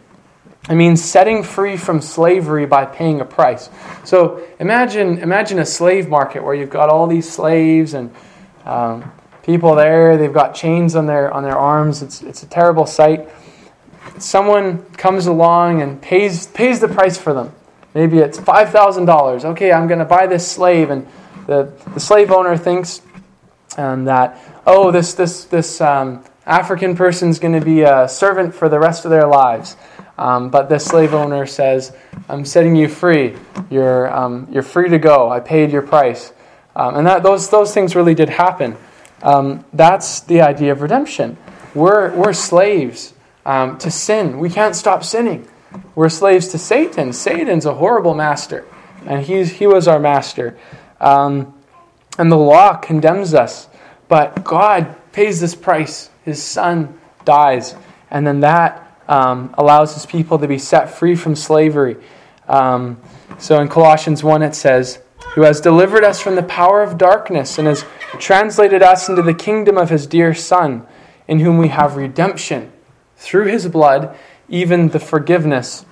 [0.68, 3.70] It means setting free from slavery by paying a price.
[4.04, 8.14] So imagine, imagine a slave market where you've got all these slaves and
[8.66, 9.10] um,
[9.42, 10.18] people there.
[10.18, 12.02] They've got chains on their on their arms.
[12.02, 13.28] It's it's a terrible sight.
[14.18, 17.54] Someone comes along and pays pays the price for them.
[17.94, 19.44] Maybe it's $5,000.
[19.44, 20.90] Okay, I'm going to buy this slave.
[20.90, 21.06] And
[21.46, 23.02] the, the slave owner thinks
[23.76, 28.68] um, that, oh, this, this, this um, African person's going to be a servant for
[28.68, 29.76] the rest of their lives.
[30.18, 31.96] Um, but this slave owner says,
[32.28, 33.36] I'm setting you free.
[33.70, 35.30] You're, um, you're free to go.
[35.30, 36.32] I paid your price.
[36.74, 38.76] Um, and that, those, those things really did happen.
[39.22, 41.36] Um, that's the idea of redemption.
[41.72, 44.40] We're, we're slaves to sin.
[44.40, 45.48] We can't stop sinning.
[45.94, 47.12] We're slaves to Satan.
[47.12, 48.66] Satan's a horrible master,
[49.06, 50.58] and he's, he was our master.
[51.00, 51.54] Um,
[52.18, 53.68] and the law condemns us,
[54.08, 56.09] but God pays this price.
[56.24, 57.74] His son dies,
[58.10, 61.96] and then that um, allows his people to be set free from slavery.
[62.48, 63.00] Um,
[63.38, 65.00] so in Colossians 1, it says,
[65.34, 67.84] Who has delivered us from the power of darkness and has
[68.18, 70.86] translated us into the kingdom of his dear Son,
[71.26, 72.72] in whom we have redemption
[73.16, 74.16] through his blood
[74.48, 75.86] even the forgiveness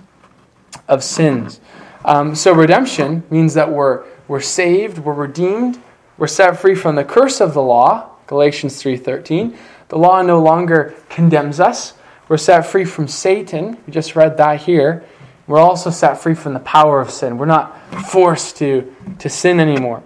[0.88, 1.60] of sins.
[2.04, 5.80] Um, so redemption means that we're, we're saved, we're redeemed,
[6.16, 9.56] we're set free from the curse of the law, Galatians 3.13.
[9.88, 11.94] The law no longer condemns us.
[12.28, 13.78] We're set free from Satan.
[13.86, 15.04] We just read that here.
[15.46, 17.38] We're also set free from the power of sin.
[17.38, 17.74] We're not
[18.10, 20.02] forced to, to sin anymore.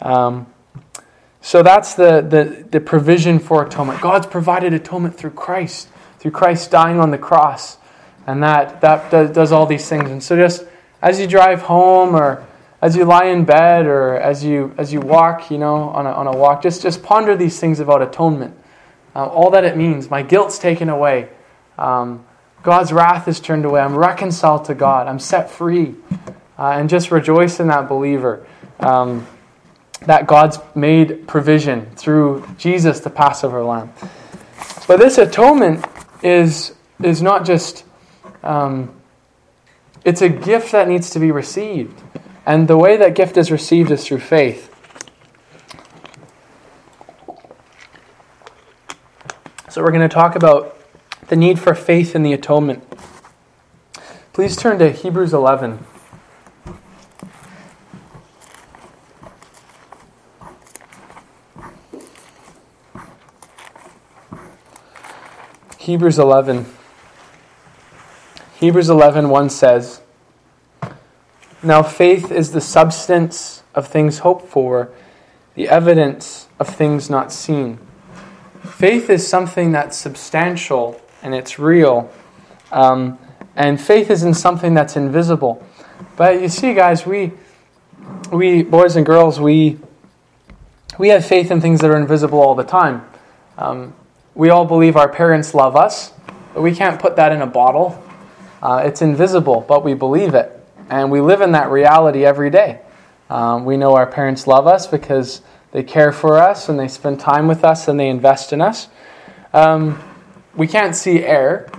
[0.00, 0.46] Um,
[1.42, 4.00] so that's the, the, the provision for atonement.
[4.00, 5.88] God's provided atonement through Christ.
[6.18, 7.76] through Christ dying on the cross.
[8.26, 10.10] And that, that does, does all these things.
[10.10, 10.64] And so just
[11.02, 12.44] as you drive home or
[12.80, 16.10] as you lie in bed or as you, as you walk, you know, on a,
[16.10, 18.56] on a walk, just, just ponder these things about atonement.
[19.16, 20.10] Uh, all that it means.
[20.10, 21.30] My guilt's taken away.
[21.78, 22.26] Um,
[22.62, 23.80] God's wrath is turned away.
[23.80, 25.06] I'm reconciled to God.
[25.06, 25.94] I'm set free.
[26.58, 28.46] Uh, and just rejoice in that believer.
[28.78, 29.26] Um,
[30.02, 33.90] that God's made provision through Jesus, the Passover lamb.
[34.86, 35.86] But this atonement
[36.22, 37.84] is, is not just,
[38.42, 38.94] um,
[40.04, 42.02] it's a gift that needs to be received.
[42.44, 44.75] And the way that gift is received is through faith.
[49.76, 50.74] So we're going to talk about
[51.28, 52.82] the need for faith in the atonement.
[54.32, 55.84] Please turn to Hebrews 11.
[65.76, 66.64] Hebrews 11.
[68.54, 70.00] Hebrews 11, 1 says,
[71.62, 74.90] Now faith is the substance of things hoped for,
[75.54, 77.85] the evidence of things not seen.
[78.66, 82.10] Faith is something that's substantial and it's real.
[82.70, 83.18] Um,
[83.54, 85.64] and faith isn't something that's invisible.
[86.16, 87.32] But you see, guys, we,
[88.30, 89.78] we boys and girls, we,
[90.98, 93.06] we have faith in things that are invisible all the time.
[93.56, 93.94] Um,
[94.34, 96.12] we all believe our parents love us,
[96.52, 98.02] but we can't put that in a bottle.
[98.62, 100.52] Uh, it's invisible, but we believe it.
[100.90, 102.80] And we live in that reality every day.
[103.30, 105.40] Um, we know our parents love us because
[105.76, 108.88] they care for us and they spend time with us and they invest in us.
[109.52, 110.02] Um,
[110.54, 111.70] we can't see air,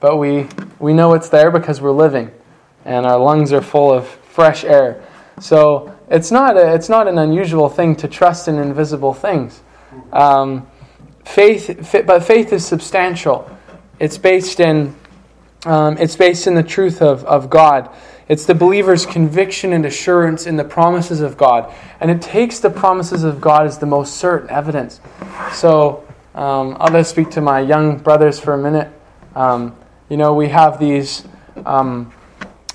[0.00, 0.48] but we,
[0.80, 2.32] we know it's there because we're living
[2.84, 5.04] and our lungs are full of fresh air.
[5.38, 9.62] So it's not, a, it's not an unusual thing to trust in invisible things.
[10.12, 10.66] Um,
[11.24, 13.48] faith, but faith is substantial.
[14.00, 14.96] It's based in,
[15.64, 17.88] um, it's based in the truth of, of God.
[18.28, 21.72] It's the believer's conviction and assurance in the promises of God.
[22.00, 25.00] And it takes the promises of God as the most certain evidence.
[25.52, 28.90] So um, I'll just speak to my young brothers for a minute.
[29.34, 29.76] Um,
[30.08, 31.24] you know, we have these,
[31.66, 32.12] um,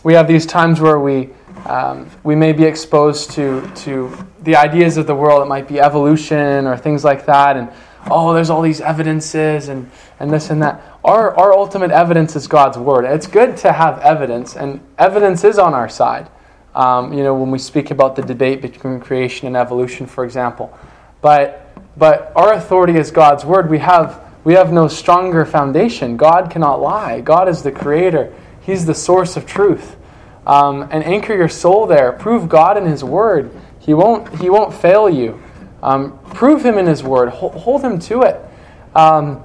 [0.03, 1.29] we have these times where we,
[1.65, 5.41] um, we may be exposed to, to the ideas of the world.
[5.41, 7.57] It might be evolution or things like that.
[7.57, 7.69] And
[8.09, 10.81] oh, there's all these evidences and, and this and that.
[11.03, 13.05] Our, our ultimate evidence is God's Word.
[13.05, 16.29] It's good to have evidence, and evidence is on our side.
[16.75, 20.77] Um, you know, when we speak about the debate between creation and evolution, for example.
[21.21, 23.69] But, but our authority is God's Word.
[23.69, 26.17] We have, we have no stronger foundation.
[26.17, 27.21] God cannot lie.
[27.21, 29.95] God is the Creator, He's the source of truth.
[30.45, 32.11] Um, and anchor your soul there.
[32.11, 33.51] Prove God in His Word.
[33.79, 35.41] He won't, he won't fail you.
[35.81, 38.43] Um, prove him in his word, hold, hold him to it,
[38.95, 39.43] um,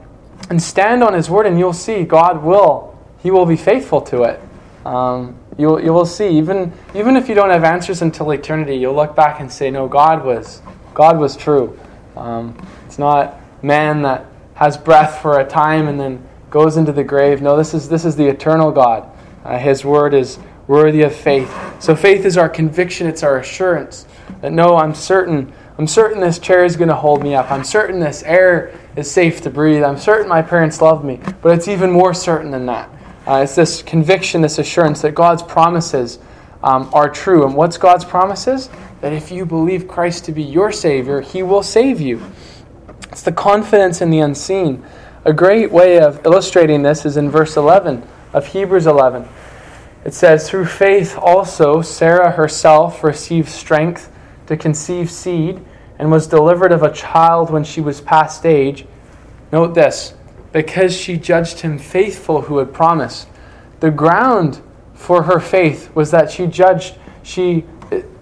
[0.50, 4.22] and stand on his word, and you'll see God will, he will be faithful to
[4.24, 4.40] it.
[4.84, 8.94] Um, you, you will see, even, even if you don't have answers until eternity, you'll
[8.94, 10.60] look back and say, no, God was,
[10.92, 11.78] God was true.
[12.16, 17.04] Um, it's not man that has breath for a time and then goes into the
[17.04, 17.40] grave.
[17.40, 19.08] No, this is, this is the eternal God.
[19.44, 21.52] Uh, his word is worthy of faith.
[21.80, 24.06] So faith is our conviction, it's our assurance
[24.40, 27.50] that no, I'm certain I'm certain this chair is going to hold me up.
[27.50, 29.82] I'm certain this air is safe to breathe.
[29.82, 31.20] I'm certain my parents love me.
[31.42, 32.90] But it's even more certain than that.
[33.26, 36.18] Uh, it's this conviction, this assurance that God's promises
[36.62, 37.46] um, are true.
[37.46, 38.70] And what's God's promises?
[39.00, 42.22] That if you believe Christ to be your Savior, He will save you.
[43.10, 44.84] It's the confidence in the unseen.
[45.24, 49.26] A great way of illustrating this is in verse 11 of Hebrews 11.
[50.04, 54.10] It says, Through faith also Sarah herself received strength
[54.46, 55.64] to conceive seed
[56.04, 58.84] and was delivered of a child when she was past age.
[59.50, 60.12] Note this
[60.52, 63.26] because she judged him faithful who had promised.
[63.80, 64.60] The ground
[64.92, 67.64] for her faith was that she judged, she,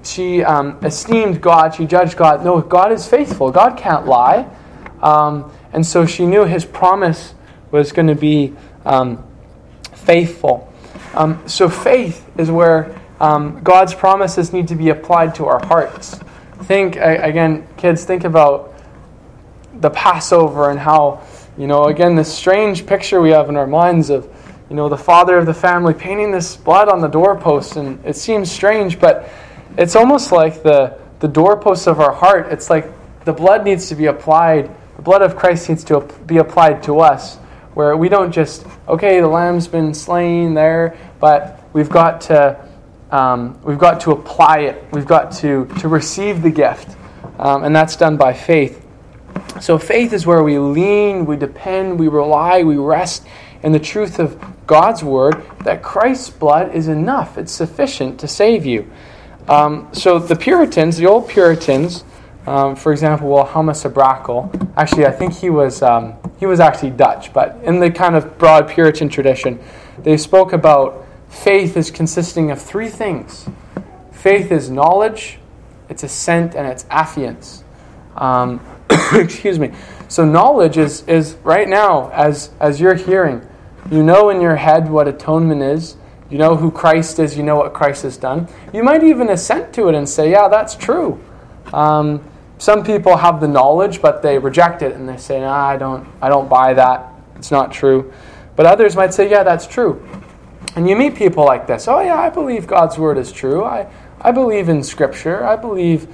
[0.05, 2.45] she um, esteemed God, she judged God.
[2.45, 4.49] No, God is faithful, God can't lie.
[5.03, 7.35] Um, and so she knew his promise
[7.73, 8.55] was going to be
[8.85, 9.27] um,
[9.93, 10.73] faithful.
[11.15, 16.21] Um, so faith is where um, God's promises need to be applied to our hearts.
[16.65, 18.75] Think, again, kids, think about
[19.81, 21.23] the Passover and how,
[21.59, 24.29] you know, again, this strange picture we have in our minds of,
[24.71, 27.77] you know, the father of the family painting this blood on the doorpost.
[27.77, 29.29] And it seems strange, but
[29.77, 32.53] it's almost like the, the doorposts of our heart.
[32.53, 32.91] It's like
[33.25, 37.01] the blood needs to be applied, the blood of Christ needs to be applied to
[37.01, 37.37] us,
[37.75, 42.69] where we don't just, okay, the lamb's been slain there, but we've got to
[43.13, 44.85] um, we've got to apply it.
[44.91, 46.97] We've got to, to receive the gift.
[47.39, 48.85] Um, and that's done by faith.
[49.61, 53.27] So faith is where we lean, we depend, we rely, we rest
[53.63, 58.67] in the truth of God's word that Christ's blood is enough, it's sufficient to save
[58.67, 58.91] you.
[59.49, 62.05] Um, so the Puritans, the old Puritans,
[62.47, 66.91] um, for example, Wilhelmus of Brakel, actually, I think he was, um, he was actually
[66.91, 69.61] Dutch, but in the kind of broad Puritan tradition,
[70.03, 71.02] they spoke about
[71.33, 73.49] faith is consisting of three things
[74.13, 75.39] faith is knowledge,
[75.89, 77.65] it's assent, and it's affiance.
[78.17, 78.61] Um,
[79.13, 79.73] excuse me.
[80.07, 83.45] So knowledge is, is right now, as, as you're hearing,
[83.91, 85.97] you know in your head what atonement is.
[86.31, 87.37] You know who Christ is.
[87.37, 88.47] You know what Christ has done.
[88.73, 91.21] You might even assent to it and say, yeah, that's true.
[91.73, 92.25] Um,
[92.59, 96.07] some people have the knowledge, but they reject it and they say, nah, I don't,
[96.23, 97.13] I don't buy that.
[97.35, 98.13] It's not true.
[98.55, 100.07] But others might say, yeah, that's true.
[100.75, 101.87] And you meet people like this.
[101.87, 103.65] Oh, yeah, I believe God's word is true.
[103.65, 103.87] I,
[104.21, 105.45] I believe in Scripture.
[105.45, 106.09] I believe,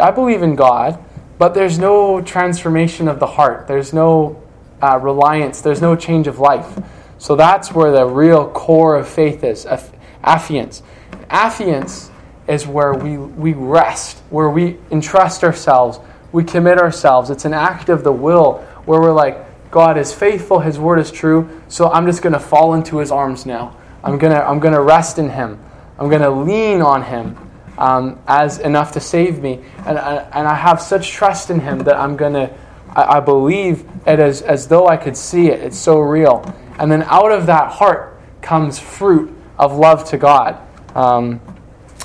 [0.00, 1.02] I believe in God.
[1.38, 3.66] But there's no transformation of the heart.
[3.66, 4.40] There's no
[4.80, 5.60] uh, reliance.
[5.60, 6.78] There's no change of life.
[7.18, 10.82] So that's where the real core of faith is affiance.
[11.30, 12.10] Affiance
[12.46, 15.98] is where we, we rest, where we entrust ourselves,
[16.32, 17.30] we commit ourselves.
[17.30, 21.10] It's an act of the will where we're like, God is faithful, His word is
[21.10, 23.76] true, so I'm just going to fall into His arms now.
[24.04, 25.58] I'm going to I'm to rest in Him.
[25.98, 27.36] I'm going to lean on Him
[27.78, 29.64] um, as enough to save me.
[29.78, 32.54] And, and I have such trust in Him that I'm going to,
[32.94, 35.60] I, believe it as, as though I could see it.
[35.60, 36.44] It's so real.
[36.78, 40.60] And then out of that heart comes fruit of love to God.
[40.94, 41.40] Um,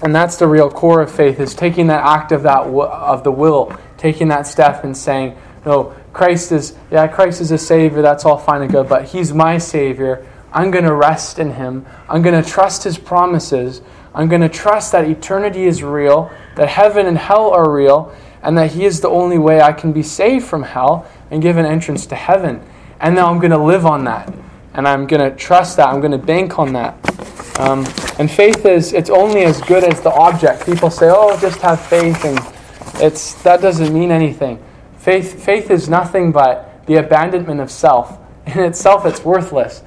[0.02, 3.32] and that's the real core of faith is taking that act of that of the
[3.32, 5.36] will, taking that step and saying,
[5.66, 8.02] "No, Christ is yeah, Christ is a savior.
[8.02, 10.26] That's all fine and good, but He's my savior.
[10.52, 11.86] I'm going to rest in Him.
[12.08, 13.82] I'm going to trust His promises.
[14.14, 18.58] I'm going to trust that eternity is real, that heaven and hell are real, and
[18.58, 22.06] that He is the only way I can be saved from hell and given entrance
[22.08, 22.62] to heaven.
[23.00, 24.34] And now I'm going to live on that,
[24.74, 25.88] and I'm going to trust that.
[25.88, 26.98] I'm going to bank on that."
[27.60, 27.86] Um,
[28.18, 30.66] and faith is, it's only as good as the object.
[30.66, 32.40] People say, oh, just have faith, and
[33.04, 34.64] it's, that doesn't mean anything.
[34.98, 38.18] Faith, faith is nothing but the abandonment of self.
[38.46, 39.84] In itself, it's worthless.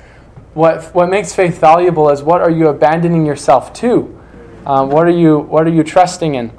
[0.54, 4.18] What, what makes faith valuable is what are you abandoning yourself to?
[4.66, 6.50] Um, what, are you, what are you trusting in?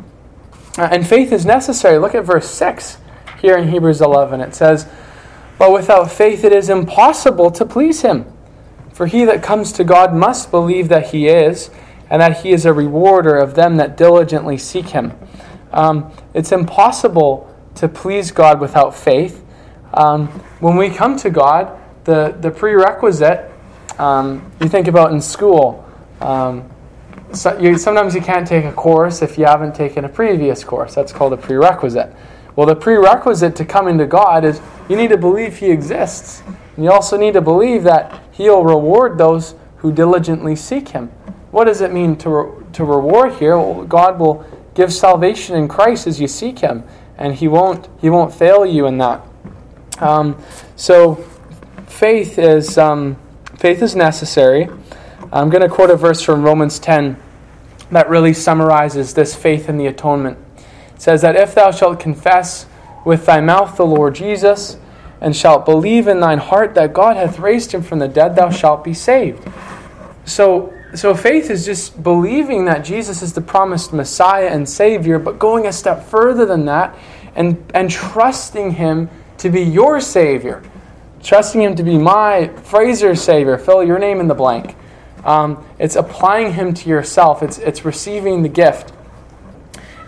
[0.78, 2.00] Uh, and faith is necessary.
[2.00, 2.98] Look at verse 6
[3.40, 4.42] here in Hebrews 11.
[4.42, 4.88] It says,
[5.60, 8.26] But without faith it is impossible to please him.
[8.94, 11.70] For he that comes to God must believe that he is,
[12.10, 15.14] and that he is a rewarder of them that diligently seek him.
[15.72, 19.44] Um, it's impossible to please God without faith.
[19.94, 20.28] Um,
[20.60, 23.52] when we come to God, the, the prerequisite,
[24.00, 25.88] um, you think about in school,
[26.22, 26.70] um,
[27.34, 30.94] so you, sometimes you can't take a course if you haven't taken a previous course.
[30.94, 32.14] That's called a prerequisite.
[32.56, 36.44] Well, the prerequisite to coming to God is you need to believe He exists.
[36.76, 41.08] And you also need to believe that He'll reward those who diligently seek Him.
[41.50, 43.58] What does it mean to, re- to reward here?
[43.58, 46.84] Well, God will give salvation in Christ as you seek Him,
[47.18, 49.26] and He won't, he won't fail you in that.
[50.00, 50.42] Um,
[50.76, 51.16] so,
[51.88, 53.18] faith is, um,
[53.58, 54.68] faith is necessary.
[55.32, 57.18] I'm going to quote a verse from Romans 10
[57.92, 60.38] that really summarizes this faith in the atonement.
[60.96, 62.66] It says that if thou shalt confess
[63.06, 64.78] with thy mouth the Lord Jesus,
[65.24, 68.50] and shalt believe in thine heart that God hath raised him from the dead, thou
[68.50, 69.42] shalt be saved.
[70.26, 75.40] So, so faith is just believing that Jesus is the promised Messiah and Savior, but
[75.40, 76.94] going a step further than that
[77.36, 80.62] and, and trusting him to be your Savior.
[81.24, 83.58] Trusting him to be my Fraser Savior.
[83.58, 84.76] Fill your name in the blank.
[85.24, 87.42] Um, it's applying him to yourself.
[87.42, 88.92] It's, it's receiving the gift.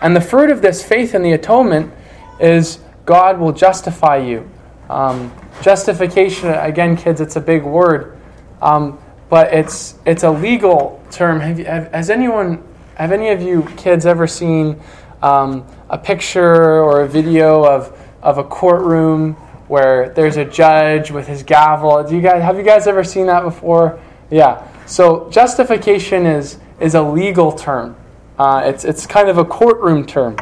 [0.02, 1.92] And the fruit of this faith in the atonement
[2.38, 4.48] is God will justify you.
[4.90, 8.18] Um, justification, again, kids, it's a big word,
[8.60, 8.98] um,
[9.28, 11.40] but it's it's a legal term.
[11.40, 12.62] Have, you, have, has anyone,
[12.94, 14.80] have any of you kids ever seen
[15.22, 19.36] um, a picture or a video of of a courtroom
[19.68, 22.02] where there's a judge with his gavel?
[22.04, 24.00] Do you guys have you guys ever seen that before?
[24.30, 24.66] Yeah.
[24.86, 27.96] So justification is is a legal term.
[28.38, 30.36] Uh, it's it's kind of a courtroom term,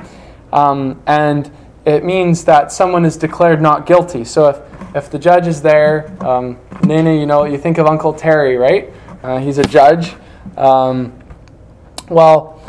[0.53, 1.51] um, and
[1.85, 4.25] it means that someone is declared not guilty.
[4.25, 8.13] So if, if the judge is there, um, Nana, you know, you think of Uncle
[8.13, 8.93] Terry, right?
[9.23, 10.15] Uh, he's a judge.
[10.57, 11.19] Um,
[12.09, 12.63] well,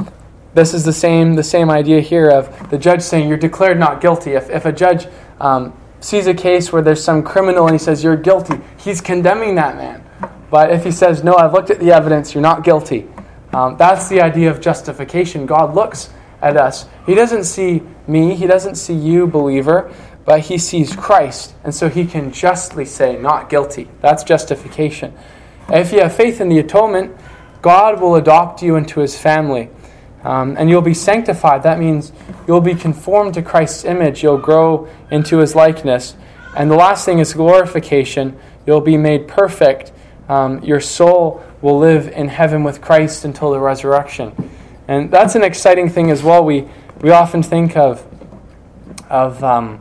[0.53, 3.99] this is the same the same idea here of the judge saying you're declared not
[3.99, 4.31] guilty.
[4.31, 5.07] If, if a judge
[5.39, 9.55] um, sees a case where there's some criminal and he says you're guilty, he's condemning
[9.55, 10.03] that man.
[10.51, 13.07] But if he says no, I've looked at the evidence, you're not guilty.
[13.53, 15.45] Um, that's the idea of justification.
[15.45, 16.09] God looks
[16.41, 16.85] at us.
[17.05, 19.91] He doesn't see me, He doesn't see you, believer,
[20.25, 23.87] but he sees Christ, and so he can justly say, not guilty.
[24.01, 25.13] That's justification.
[25.69, 27.15] If you have faith in the atonement,
[27.61, 29.69] God will adopt you into his family.
[30.25, 31.61] Um, and you'll be sanctified.
[31.61, 32.11] That means
[32.47, 34.23] you'll be conformed to Christ's image.
[34.23, 36.15] You'll grow into his likeness.
[36.57, 38.35] And the last thing is glorification.
[38.65, 39.91] You'll be made perfect.
[40.27, 44.33] Um, your soul will live in heaven with Christ until the resurrection.
[44.87, 46.43] And that's an exciting thing as well.
[46.43, 46.67] We,
[47.01, 48.03] we often think of,
[49.11, 49.79] of um,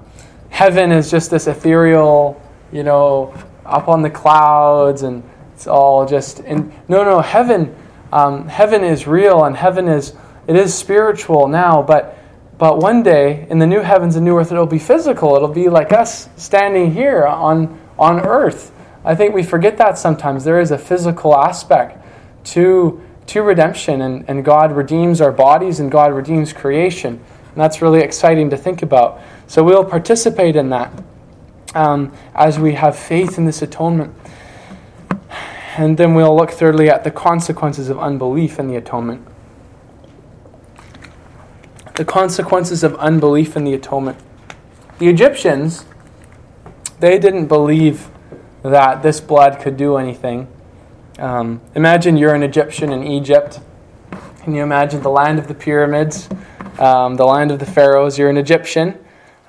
[0.50, 2.38] heaven as just this ethereal,
[2.70, 3.34] you know,
[3.64, 5.22] up on the clouds and
[5.54, 6.44] it's all just.
[6.44, 7.74] No, no, heaven,
[8.12, 10.12] um, heaven is real and heaven is
[10.46, 12.18] it is spiritual now, but
[12.56, 15.34] but one day in the new heavens and new earth it'll be physical.
[15.34, 18.72] It'll be like us standing here on on earth.
[19.04, 20.44] I think we forget that sometimes.
[20.44, 22.04] There is a physical aspect
[22.44, 27.14] to to redemption and, and God redeems our bodies and God redeems creation.
[27.14, 29.20] And that's really exciting to think about.
[29.46, 30.92] So we'll participate in that
[31.74, 34.14] um, as we have faith in this atonement.
[35.76, 39.26] And then we'll look thirdly at the consequences of unbelief in the atonement
[41.94, 44.18] the consequences of unbelief in the atonement.
[44.98, 45.84] The Egyptians,
[47.00, 48.08] they didn't believe
[48.62, 50.48] that this blood could do anything.
[51.18, 53.60] Um, imagine you're an Egyptian in Egypt.
[54.42, 56.28] Can you imagine the land of the pyramids,
[56.78, 58.18] um, the land of the pharaohs?
[58.18, 58.98] You're an Egyptian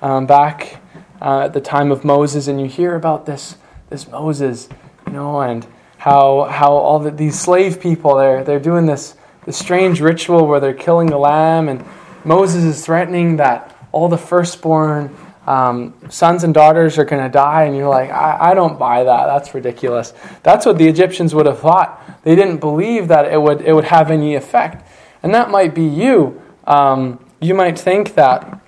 [0.00, 0.80] um, back
[1.20, 3.56] uh, at the time of Moses, and you hear about this
[3.90, 4.68] this Moses,
[5.06, 5.66] you know, and
[5.98, 10.60] how how all the, these slave people they're they're doing this this strange ritual where
[10.60, 11.84] they're killing the lamb and
[12.26, 15.16] Moses is threatening that all the firstborn
[15.46, 19.04] um, sons and daughters are going to die, and you're like, I, I don't buy
[19.04, 19.26] that.
[19.26, 20.12] That's ridiculous.
[20.42, 22.02] That's what the Egyptians would have thought.
[22.24, 24.84] They didn't believe that it would, it would have any effect.
[25.22, 26.42] And that might be you.
[26.66, 28.60] Um, you might think that,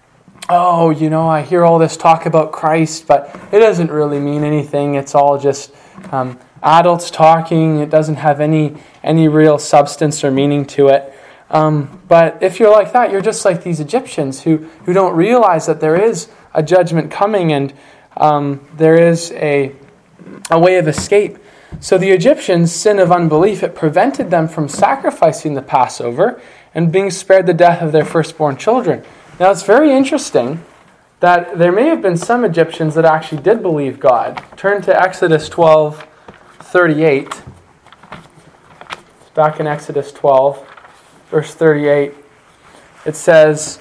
[0.49, 4.45] oh, you know, I hear all this talk about Christ, but it doesn't really mean
[4.45, 4.95] anything.
[4.95, 5.75] It's all just
[6.13, 7.81] um, adults talking.
[7.81, 11.13] It doesn't have any, any real substance or meaning to it.
[11.51, 15.67] Um, but if you're like that, you're just like these Egyptians who, who don't realize
[15.67, 17.73] that there is a judgment coming and
[18.17, 19.75] um, there is a,
[20.51, 21.39] a way of escape.
[21.81, 26.41] So the Egyptians' sin of unbelief, it prevented them from sacrificing the Passover
[26.75, 29.05] and being spared the death of their firstborn children.
[29.39, 30.65] Now it's very interesting
[31.21, 34.43] that there may have been some Egyptians that actually did believe God.
[34.57, 36.07] Turn to Exodus 12
[36.61, 37.43] 38.
[39.35, 40.67] back in Exodus 12
[41.31, 42.15] verse 38,
[43.05, 43.81] it says,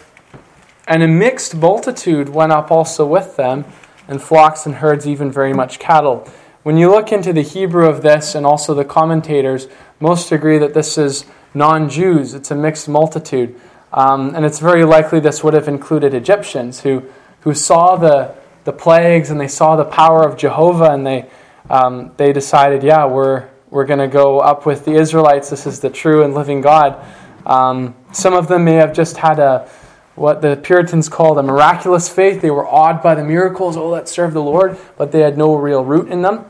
[0.88, 3.66] And a mixed multitude went up also with them,
[4.08, 6.30] and flocks and herds, even very much cattle.
[6.64, 9.68] When you look into the Hebrew of this and also the commentators,
[10.00, 12.34] most agree that this is non Jews.
[12.34, 13.60] It's a mixed multitude.
[13.94, 17.04] Um, and it's very likely this would have included Egyptians who,
[17.42, 18.36] who saw the,
[18.66, 21.30] the plagues and they saw the power of Jehovah and they,
[21.70, 25.50] um, they decided, yeah, we're, we're going to go up with the Israelites.
[25.50, 27.04] This is the true and living God.
[27.48, 29.68] Um, some of them may have just had a
[30.16, 32.42] what the Puritans called a miraculous faith.
[32.42, 35.56] They were awed by the miracles, oh, that serve the Lord, but they had no
[35.56, 36.46] real root in them.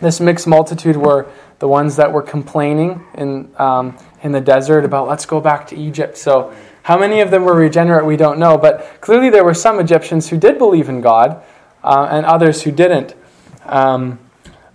[0.00, 1.30] This mixed multitude were
[1.60, 5.76] the ones that were complaining in, um, in the desert about, let's go back to
[5.76, 6.18] Egypt.
[6.18, 8.58] So, how many of them were regenerate, we don't know.
[8.58, 11.42] But clearly, there were some Egyptians who did believe in God
[11.82, 13.14] uh, and others who didn't.
[13.64, 14.18] Um,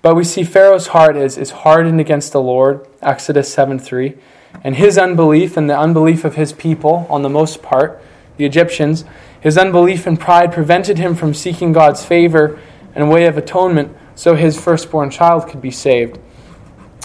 [0.01, 4.17] but we see Pharaoh's heart is, is hardened against the Lord, Exodus 7 3.
[4.63, 8.01] And his unbelief and the unbelief of his people, on the most part,
[8.37, 9.05] the Egyptians,
[9.39, 12.59] his unbelief and pride prevented him from seeking God's favor
[12.93, 16.19] and way of atonement so his firstborn child could be saved.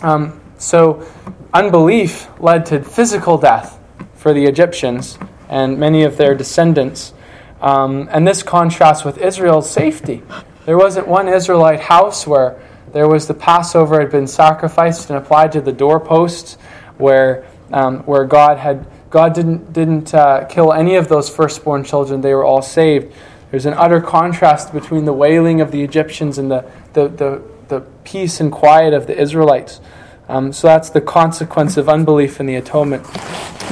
[0.03, 1.07] Um, so,
[1.53, 3.79] unbelief led to physical death
[4.15, 5.19] for the Egyptians
[5.49, 7.15] and many of their descendants.
[7.61, 10.23] Um, and this contrasts with Israel's safety.
[10.67, 12.61] There wasn't one Israelite house where
[12.93, 16.59] there was the Passover had been sacrificed and applied to the doorposts
[16.99, 22.21] where, um, where God, had, God didn't, didn't uh, kill any of those firstborn children,
[22.21, 23.13] they were all saved.
[23.51, 27.81] There's an utter contrast between the wailing of the Egyptians and the, the, the, the
[28.05, 29.81] peace and quiet of the Israelites.
[30.29, 33.05] Um, so that's the consequence of unbelief in the atonement.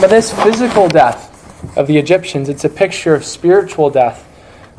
[0.00, 1.30] But this physical death
[1.76, 4.28] of the Egyptians, it's a picture of spiritual death,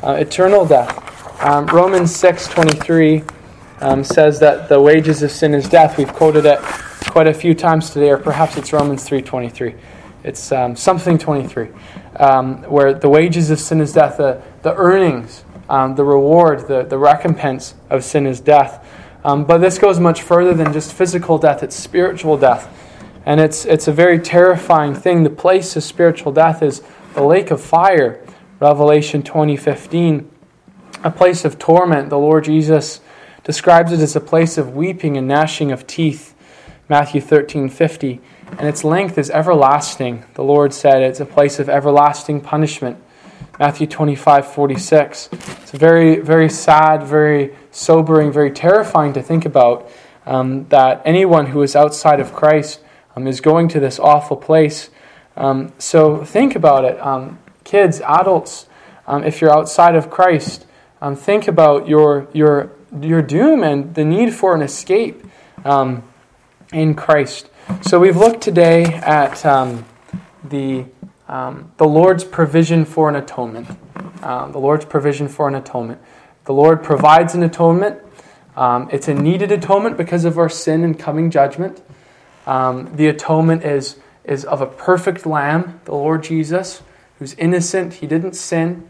[0.02, 1.02] uh, eternal death.
[1.44, 3.30] Um, Romans 6.23
[3.82, 5.98] um, says that the wages of sin is death.
[5.98, 6.60] We've quoted it
[7.16, 9.74] quite a few times today, or perhaps it's Romans 3.23.
[10.22, 11.68] It's um, something 23,
[12.16, 16.82] um, where the wages of sin is death, the, the earnings, um, the reward, the,
[16.82, 18.86] the recompense of sin is death.
[19.24, 22.68] Um, but this goes much further than just physical death, it's spiritual death.
[23.24, 25.22] And it's, it's a very terrifying thing.
[25.22, 26.82] The place of spiritual death is
[27.14, 28.22] the lake of fire,
[28.60, 30.26] Revelation 20.15.
[31.02, 32.10] a place of torment.
[32.10, 33.00] The Lord Jesus
[33.42, 36.34] describes it as a place of weeping and gnashing of teeth.
[36.88, 38.20] Matthew 13 50.
[38.58, 40.24] And its length is everlasting.
[40.34, 43.02] The Lord said it's a place of everlasting punishment.
[43.58, 45.28] Matthew 25 46.
[45.32, 49.90] It's very, very sad, very sobering, very terrifying to think about
[50.26, 52.80] um, that anyone who is outside of Christ
[53.16, 54.90] um, is going to this awful place.
[55.36, 57.00] Um, so think about it.
[57.00, 58.66] Um, kids, adults,
[59.06, 60.66] um, if you're outside of Christ,
[61.00, 65.24] um, think about your, your, your doom and the need for an escape
[66.72, 67.48] in Christ.
[67.82, 69.42] So we've looked today at
[70.44, 70.86] the,
[71.28, 73.68] the Lord's provision for an atonement.
[74.22, 76.00] Uh, the Lord's provision for an atonement.
[76.44, 78.00] The Lord provides an atonement.
[78.56, 81.82] Um, it's a needed atonement because of our sin and coming judgment.
[82.46, 86.82] Um, the atonement is, is of a perfect lamb, the Lord Jesus,
[87.18, 88.88] who's innocent, he didn't sin.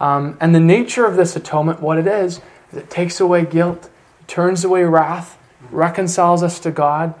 [0.00, 2.40] Um, and the nature of this atonement, what it is,
[2.72, 3.88] is it takes away guilt,
[4.26, 5.38] turns away wrath,
[5.70, 7.14] reconciles us to God.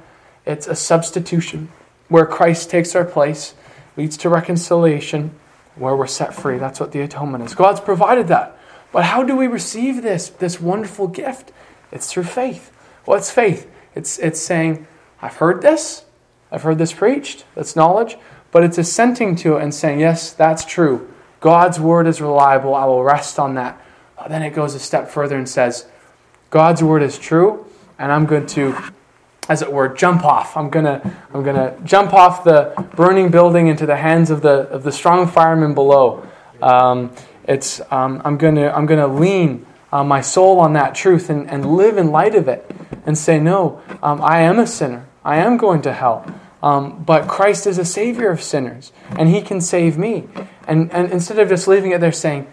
[0.44, 1.70] It's a substitution
[2.08, 3.54] where Christ takes our place,
[3.96, 5.32] leads to reconciliation,
[5.74, 6.58] where we're set free.
[6.58, 7.54] That's what the atonement is.
[7.54, 8.58] God's provided that.
[8.92, 11.52] But how do we receive this, this wonderful gift?
[11.92, 12.70] It's through faith.
[13.04, 13.70] What's faith?
[13.94, 14.86] It's, it's saying,
[15.20, 16.04] I've heard this,
[16.50, 18.16] I've heard this preached, that's knowledge,
[18.52, 21.12] but it's assenting to it and saying, Yes, that's true.
[21.40, 23.80] God's word is reliable, I will rest on that.
[24.28, 25.86] Then it goes a step further and says,
[26.50, 27.65] God's word is true,
[27.98, 28.76] and I'm going to,
[29.48, 30.56] as it were, jump off.
[30.56, 31.00] I'm gonna,
[31.32, 35.26] I'm gonna jump off the burning building into the hands of the of the strong
[35.26, 36.26] firemen below.
[36.62, 37.12] Um,
[37.44, 41.76] it's, um, I'm gonna, I'm gonna lean uh, my soul on that truth and, and
[41.76, 42.70] live in light of it
[43.06, 45.06] and say, No, um, I am a sinner.
[45.24, 46.26] I am going to hell.
[46.62, 50.28] Um, but Christ is a savior of sinners, and he can save me.
[50.66, 52.46] And, and instead of just leaving it there saying,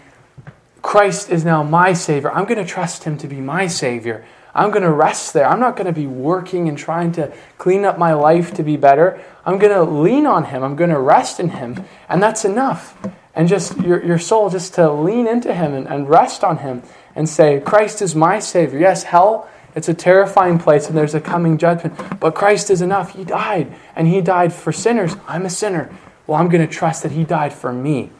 [0.81, 4.25] Christ is now my savior, I'm going to trust him to be my savior.
[4.55, 5.47] I'm going to rest there.
[5.47, 8.77] I'm not going to be working and trying to clean up my life to be
[8.77, 9.21] better.
[9.45, 10.63] I'm going to lean on him.
[10.63, 11.85] I'm going to rest in him.
[12.07, 12.97] And that's enough.
[13.35, 16.83] And just your, your soul, just to lean into him and, and rest on him
[17.15, 18.79] and say, Christ is my Savior.
[18.79, 23.15] Yes, hell, it's a terrifying place and there's a coming judgment, but Christ is enough.
[23.15, 25.15] He died, and He died for sinners.
[25.27, 25.91] I'm a sinner.
[26.27, 28.11] Well, I'm going to trust that He died for me.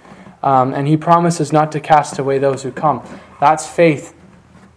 [0.42, 3.04] Um, and He promises not to cast away those who come.
[3.40, 4.16] That's faith.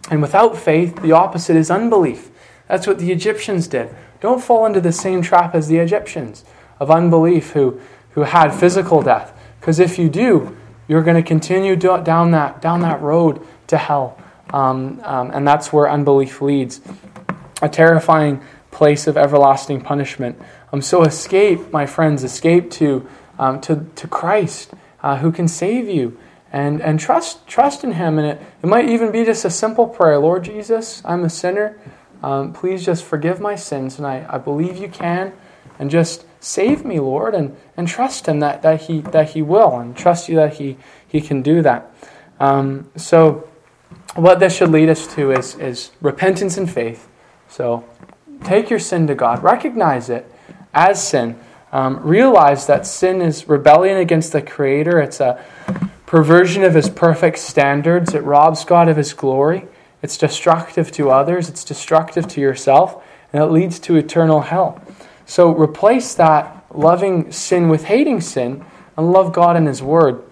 [0.09, 2.29] And without faith, the opposite is unbelief.
[2.67, 3.93] That's what the Egyptians did.
[4.19, 6.43] Don't fall into the same trap as the Egyptians
[6.79, 7.79] of unbelief who,
[8.11, 9.33] who had physical death.
[9.59, 10.55] Because if you do,
[10.87, 14.17] you're going to continue down that, down that road to hell.
[14.51, 16.81] Um, um, and that's where unbelief leads.
[17.61, 18.41] A terrifying
[18.71, 20.39] place of everlasting punishment.
[20.71, 23.07] Um, so escape, my friends, escape to,
[23.39, 26.17] um, to, to Christ uh, who can save you.
[26.57, 28.17] And, and trust, trust in Him.
[28.17, 31.77] And it, it might even be just a simple prayer Lord Jesus, I'm a sinner.
[32.23, 33.99] Um, please just forgive my sins.
[33.99, 35.33] And I, I believe you can.
[35.77, 37.35] And just save me, Lord.
[37.35, 39.77] And, and trust Him that, that, he, that He will.
[39.77, 40.77] And trust you that He,
[41.07, 41.91] he can do that.
[42.39, 43.47] Um, so,
[44.15, 47.07] what this should lead us to is, is repentance and faith.
[47.47, 47.87] So
[48.43, 50.31] take your sin to God, recognize it
[50.73, 51.39] as sin.
[51.71, 54.99] Um, realize that sin is rebellion against the Creator.
[55.01, 55.43] It's a
[56.07, 58.15] perversion of His perfect standards.
[58.15, 59.67] It robs God of His glory.
[60.01, 61.49] It's destructive to others.
[61.49, 63.03] It's destructive to yourself.
[63.31, 64.81] And it leads to eternal hell.
[65.27, 70.23] So replace that loving sin with hating sin and love God and His Word.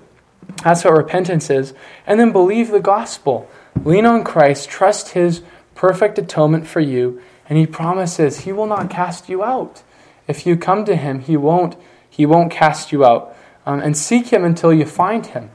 [0.64, 1.74] That's what repentance is.
[2.08, 3.50] And then believe the gospel.
[3.84, 5.42] Lean on Christ, trust His
[5.76, 9.84] perfect atonement for you, and He promises He will not cast you out.
[10.28, 11.76] If you come to Him, He won't,
[12.10, 13.35] he won't cast you out.
[13.66, 15.50] Um, and seek Him until you find Him.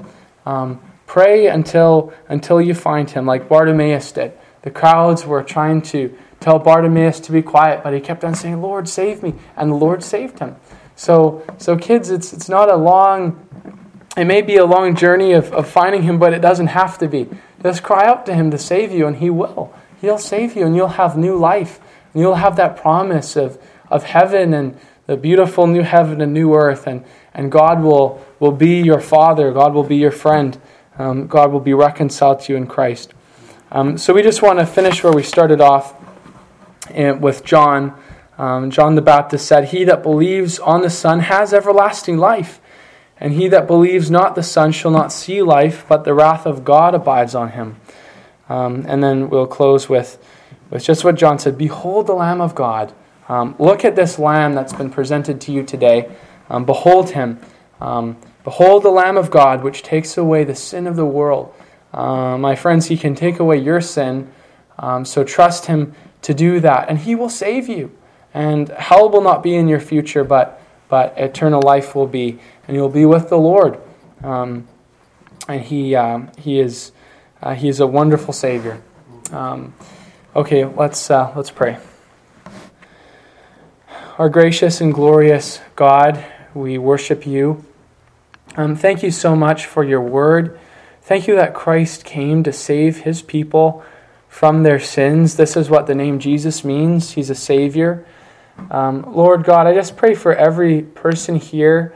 [0.45, 4.33] Um, pray until, until you find Him, like Bartimaeus did.
[4.63, 8.61] The crowds were trying to tell Bartimaeus to be quiet, but he kept on saying,
[8.61, 9.35] Lord, save me.
[9.57, 10.57] And the Lord saved him.
[10.97, 13.47] So, so kids, it's, it's not a long,
[14.17, 17.09] it may be a long journey of, of finding him, but it doesn't have to
[17.09, 17.29] be.
[17.63, 19.73] Just cry out to Him to save you, and He will.
[20.01, 21.79] He'll save you, and you'll have new life.
[22.13, 23.59] And you'll have that promise of,
[23.91, 26.87] of heaven and the beautiful new heaven and new earth.
[26.87, 27.05] And,
[27.35, 30.61] and God will, will be your Father, God will be your friend,
[30.99, 33.13] um, God will be reconciled to you in Christ.
[33.71, 35.95] Um, so we just want to finish where we started off
[36.91, 37.99] in, with John.
[38.37, 42.61] Um, John the Baptist said, He that believes on the Son has everlasting life.
[43.21, 46.65] And he that believes not the Son shall not see life, but the wrath of
[46.65, 47.77] God abides on him.
[48.49, 50.19] Um, and then we'll close with,
[50.71, 52.95] with just what John said Behold the Lamb of God.
[53.29, 56.11] Um, look at this Lamb that's been presented to you today.
[56.51, 57.41] Um, behold him.
[57.81, 61.55] Um, behold the Lamb of God, which takes away the sin of the world.
[61.93, 64.31] Uh, my friends, He can take away your sin.
[64.79, 67.97] Um, so trust Him to do that, and He will save you.
[68.33, 72.77] And hell will not be in your future, but, but eternal life will be, and
[72.77, 73.81] you'll be with the Lord.
[74.23, 74.69] Um,
[75.49, 76.93] and He, um, he, is,
[77.43, 78.81] uh, he is a wonderful Savior.
[79.33, 79.75] Um,
[80.37, 81.79] okay, let's, uh, let's pray.
[84.19, 86.23] Our gracious and glorious God,
[86.55, 87.65] we worship you.
[88.57, 90.59] Um, thank you so much for your word.
[91.03, 93.85] Thank you that Christ came to save his people
[94.29, 95.37] from their sins.
[95.37, 97.13] This is what the name Jesus means.
[97.13, 98.07] He's a Savior.
[98.71, 101.95] Um, Lord God, I just pray for every person here.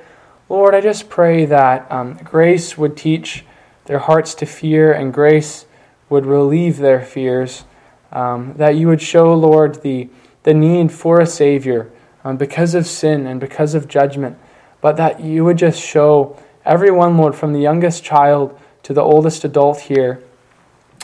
[0.48, 3.44] Lord, I just pray that um, grace would teach
[3.86, 5.66] their hearts to fear and grace
[6.08, 7.64] would relieve their fears.
[8.12, 10.08] Um, that you would show, Lord, the,
[10.44, 11.90] the need for a Savior
[12.22, 14.38] um, because of sin and because of judgment,
[14.84, 19.42] but that you would just show everyone, Lord, from the youngest child to the oldest
[19.42, 20.22] adult here,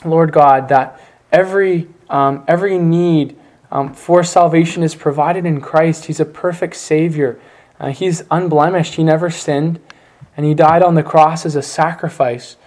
[0.05, 1.01] Lord God, that
[1.33, 3.39] every, um, every need
[3.72, 6.05] um, for salvation is provided in Christ.
[6.05, 7.41] He's a perfect Savior.
[7.81, 8.97] Uh, he's unblemished.
[8.97, 9.81] He never sinned,
[10.37, 12.59] and He died on the cross as a sacrifice.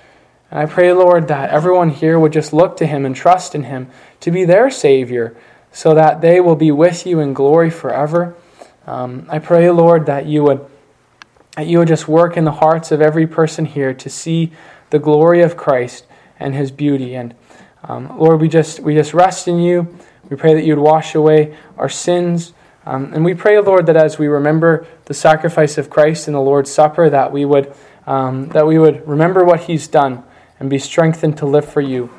[0.50, 3.66] And I pray, Lord, that everyone here would just look to Him and trust in
[3.66, 3.88] Him
[4.22, 5.38] to be their Savior
[5.72, 8.36] so that they will be with you in glory forever.
[8.88, 10.73] Um, I pray, Lord, that you would
[11.56, 14.52] that you would just work in the hearts of every person here to see
[14.90, 16.06] the glory of Christ
[16.40, 17.16] and His beauty.
[17.16, 17.36] And
[17.84, 19.96] um, Lord, we just we just rest in you.
[20.30, 22.54] We pray that you would wash away our sins.
[22.86, 26.42] Um, and we pray, Lord, that as we remember the sacrifice of Christ in the
[26.42, 27.74] Lord's Supper, that we would
[28.06, 30.24] um, that we would remember what He's done
[30.60, 32.10] and be strengthened to live for you.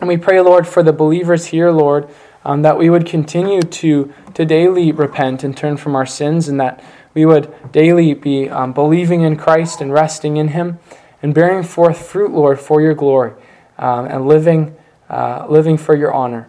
[0.00, 2.08] And we pray, Lord, for the believers here, Lord,
[2.44, 6.60] um, that we would continue to, to daily repent and turn from our sins, and
[6.60, 6.82] that
[7.16, 10.78] we would daily be um, believing in Christ and resting in Him,
[11.22, 13.32] and bearing forth fruit, Lord, for your glory,
[13.78, 14.76] um, and living,
[15.08, 16.46] uh, living for your honor.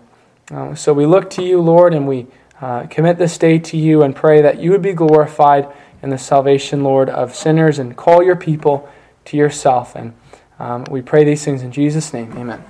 [0.52, 2.28] Uh, so we look to you, Lord, and we
[2.60, 5.72] uh, commit this day to you and pray that you would be glorified
[6.04, 8.90] in the salvation, Lord, of sinners, and call your people
[9.26, 9.96] to yourself.
[9.96, 10.14] And
[10.60, 12.34] um, we pray these things in Jesus' name.
[12.34, 12.62] Amen.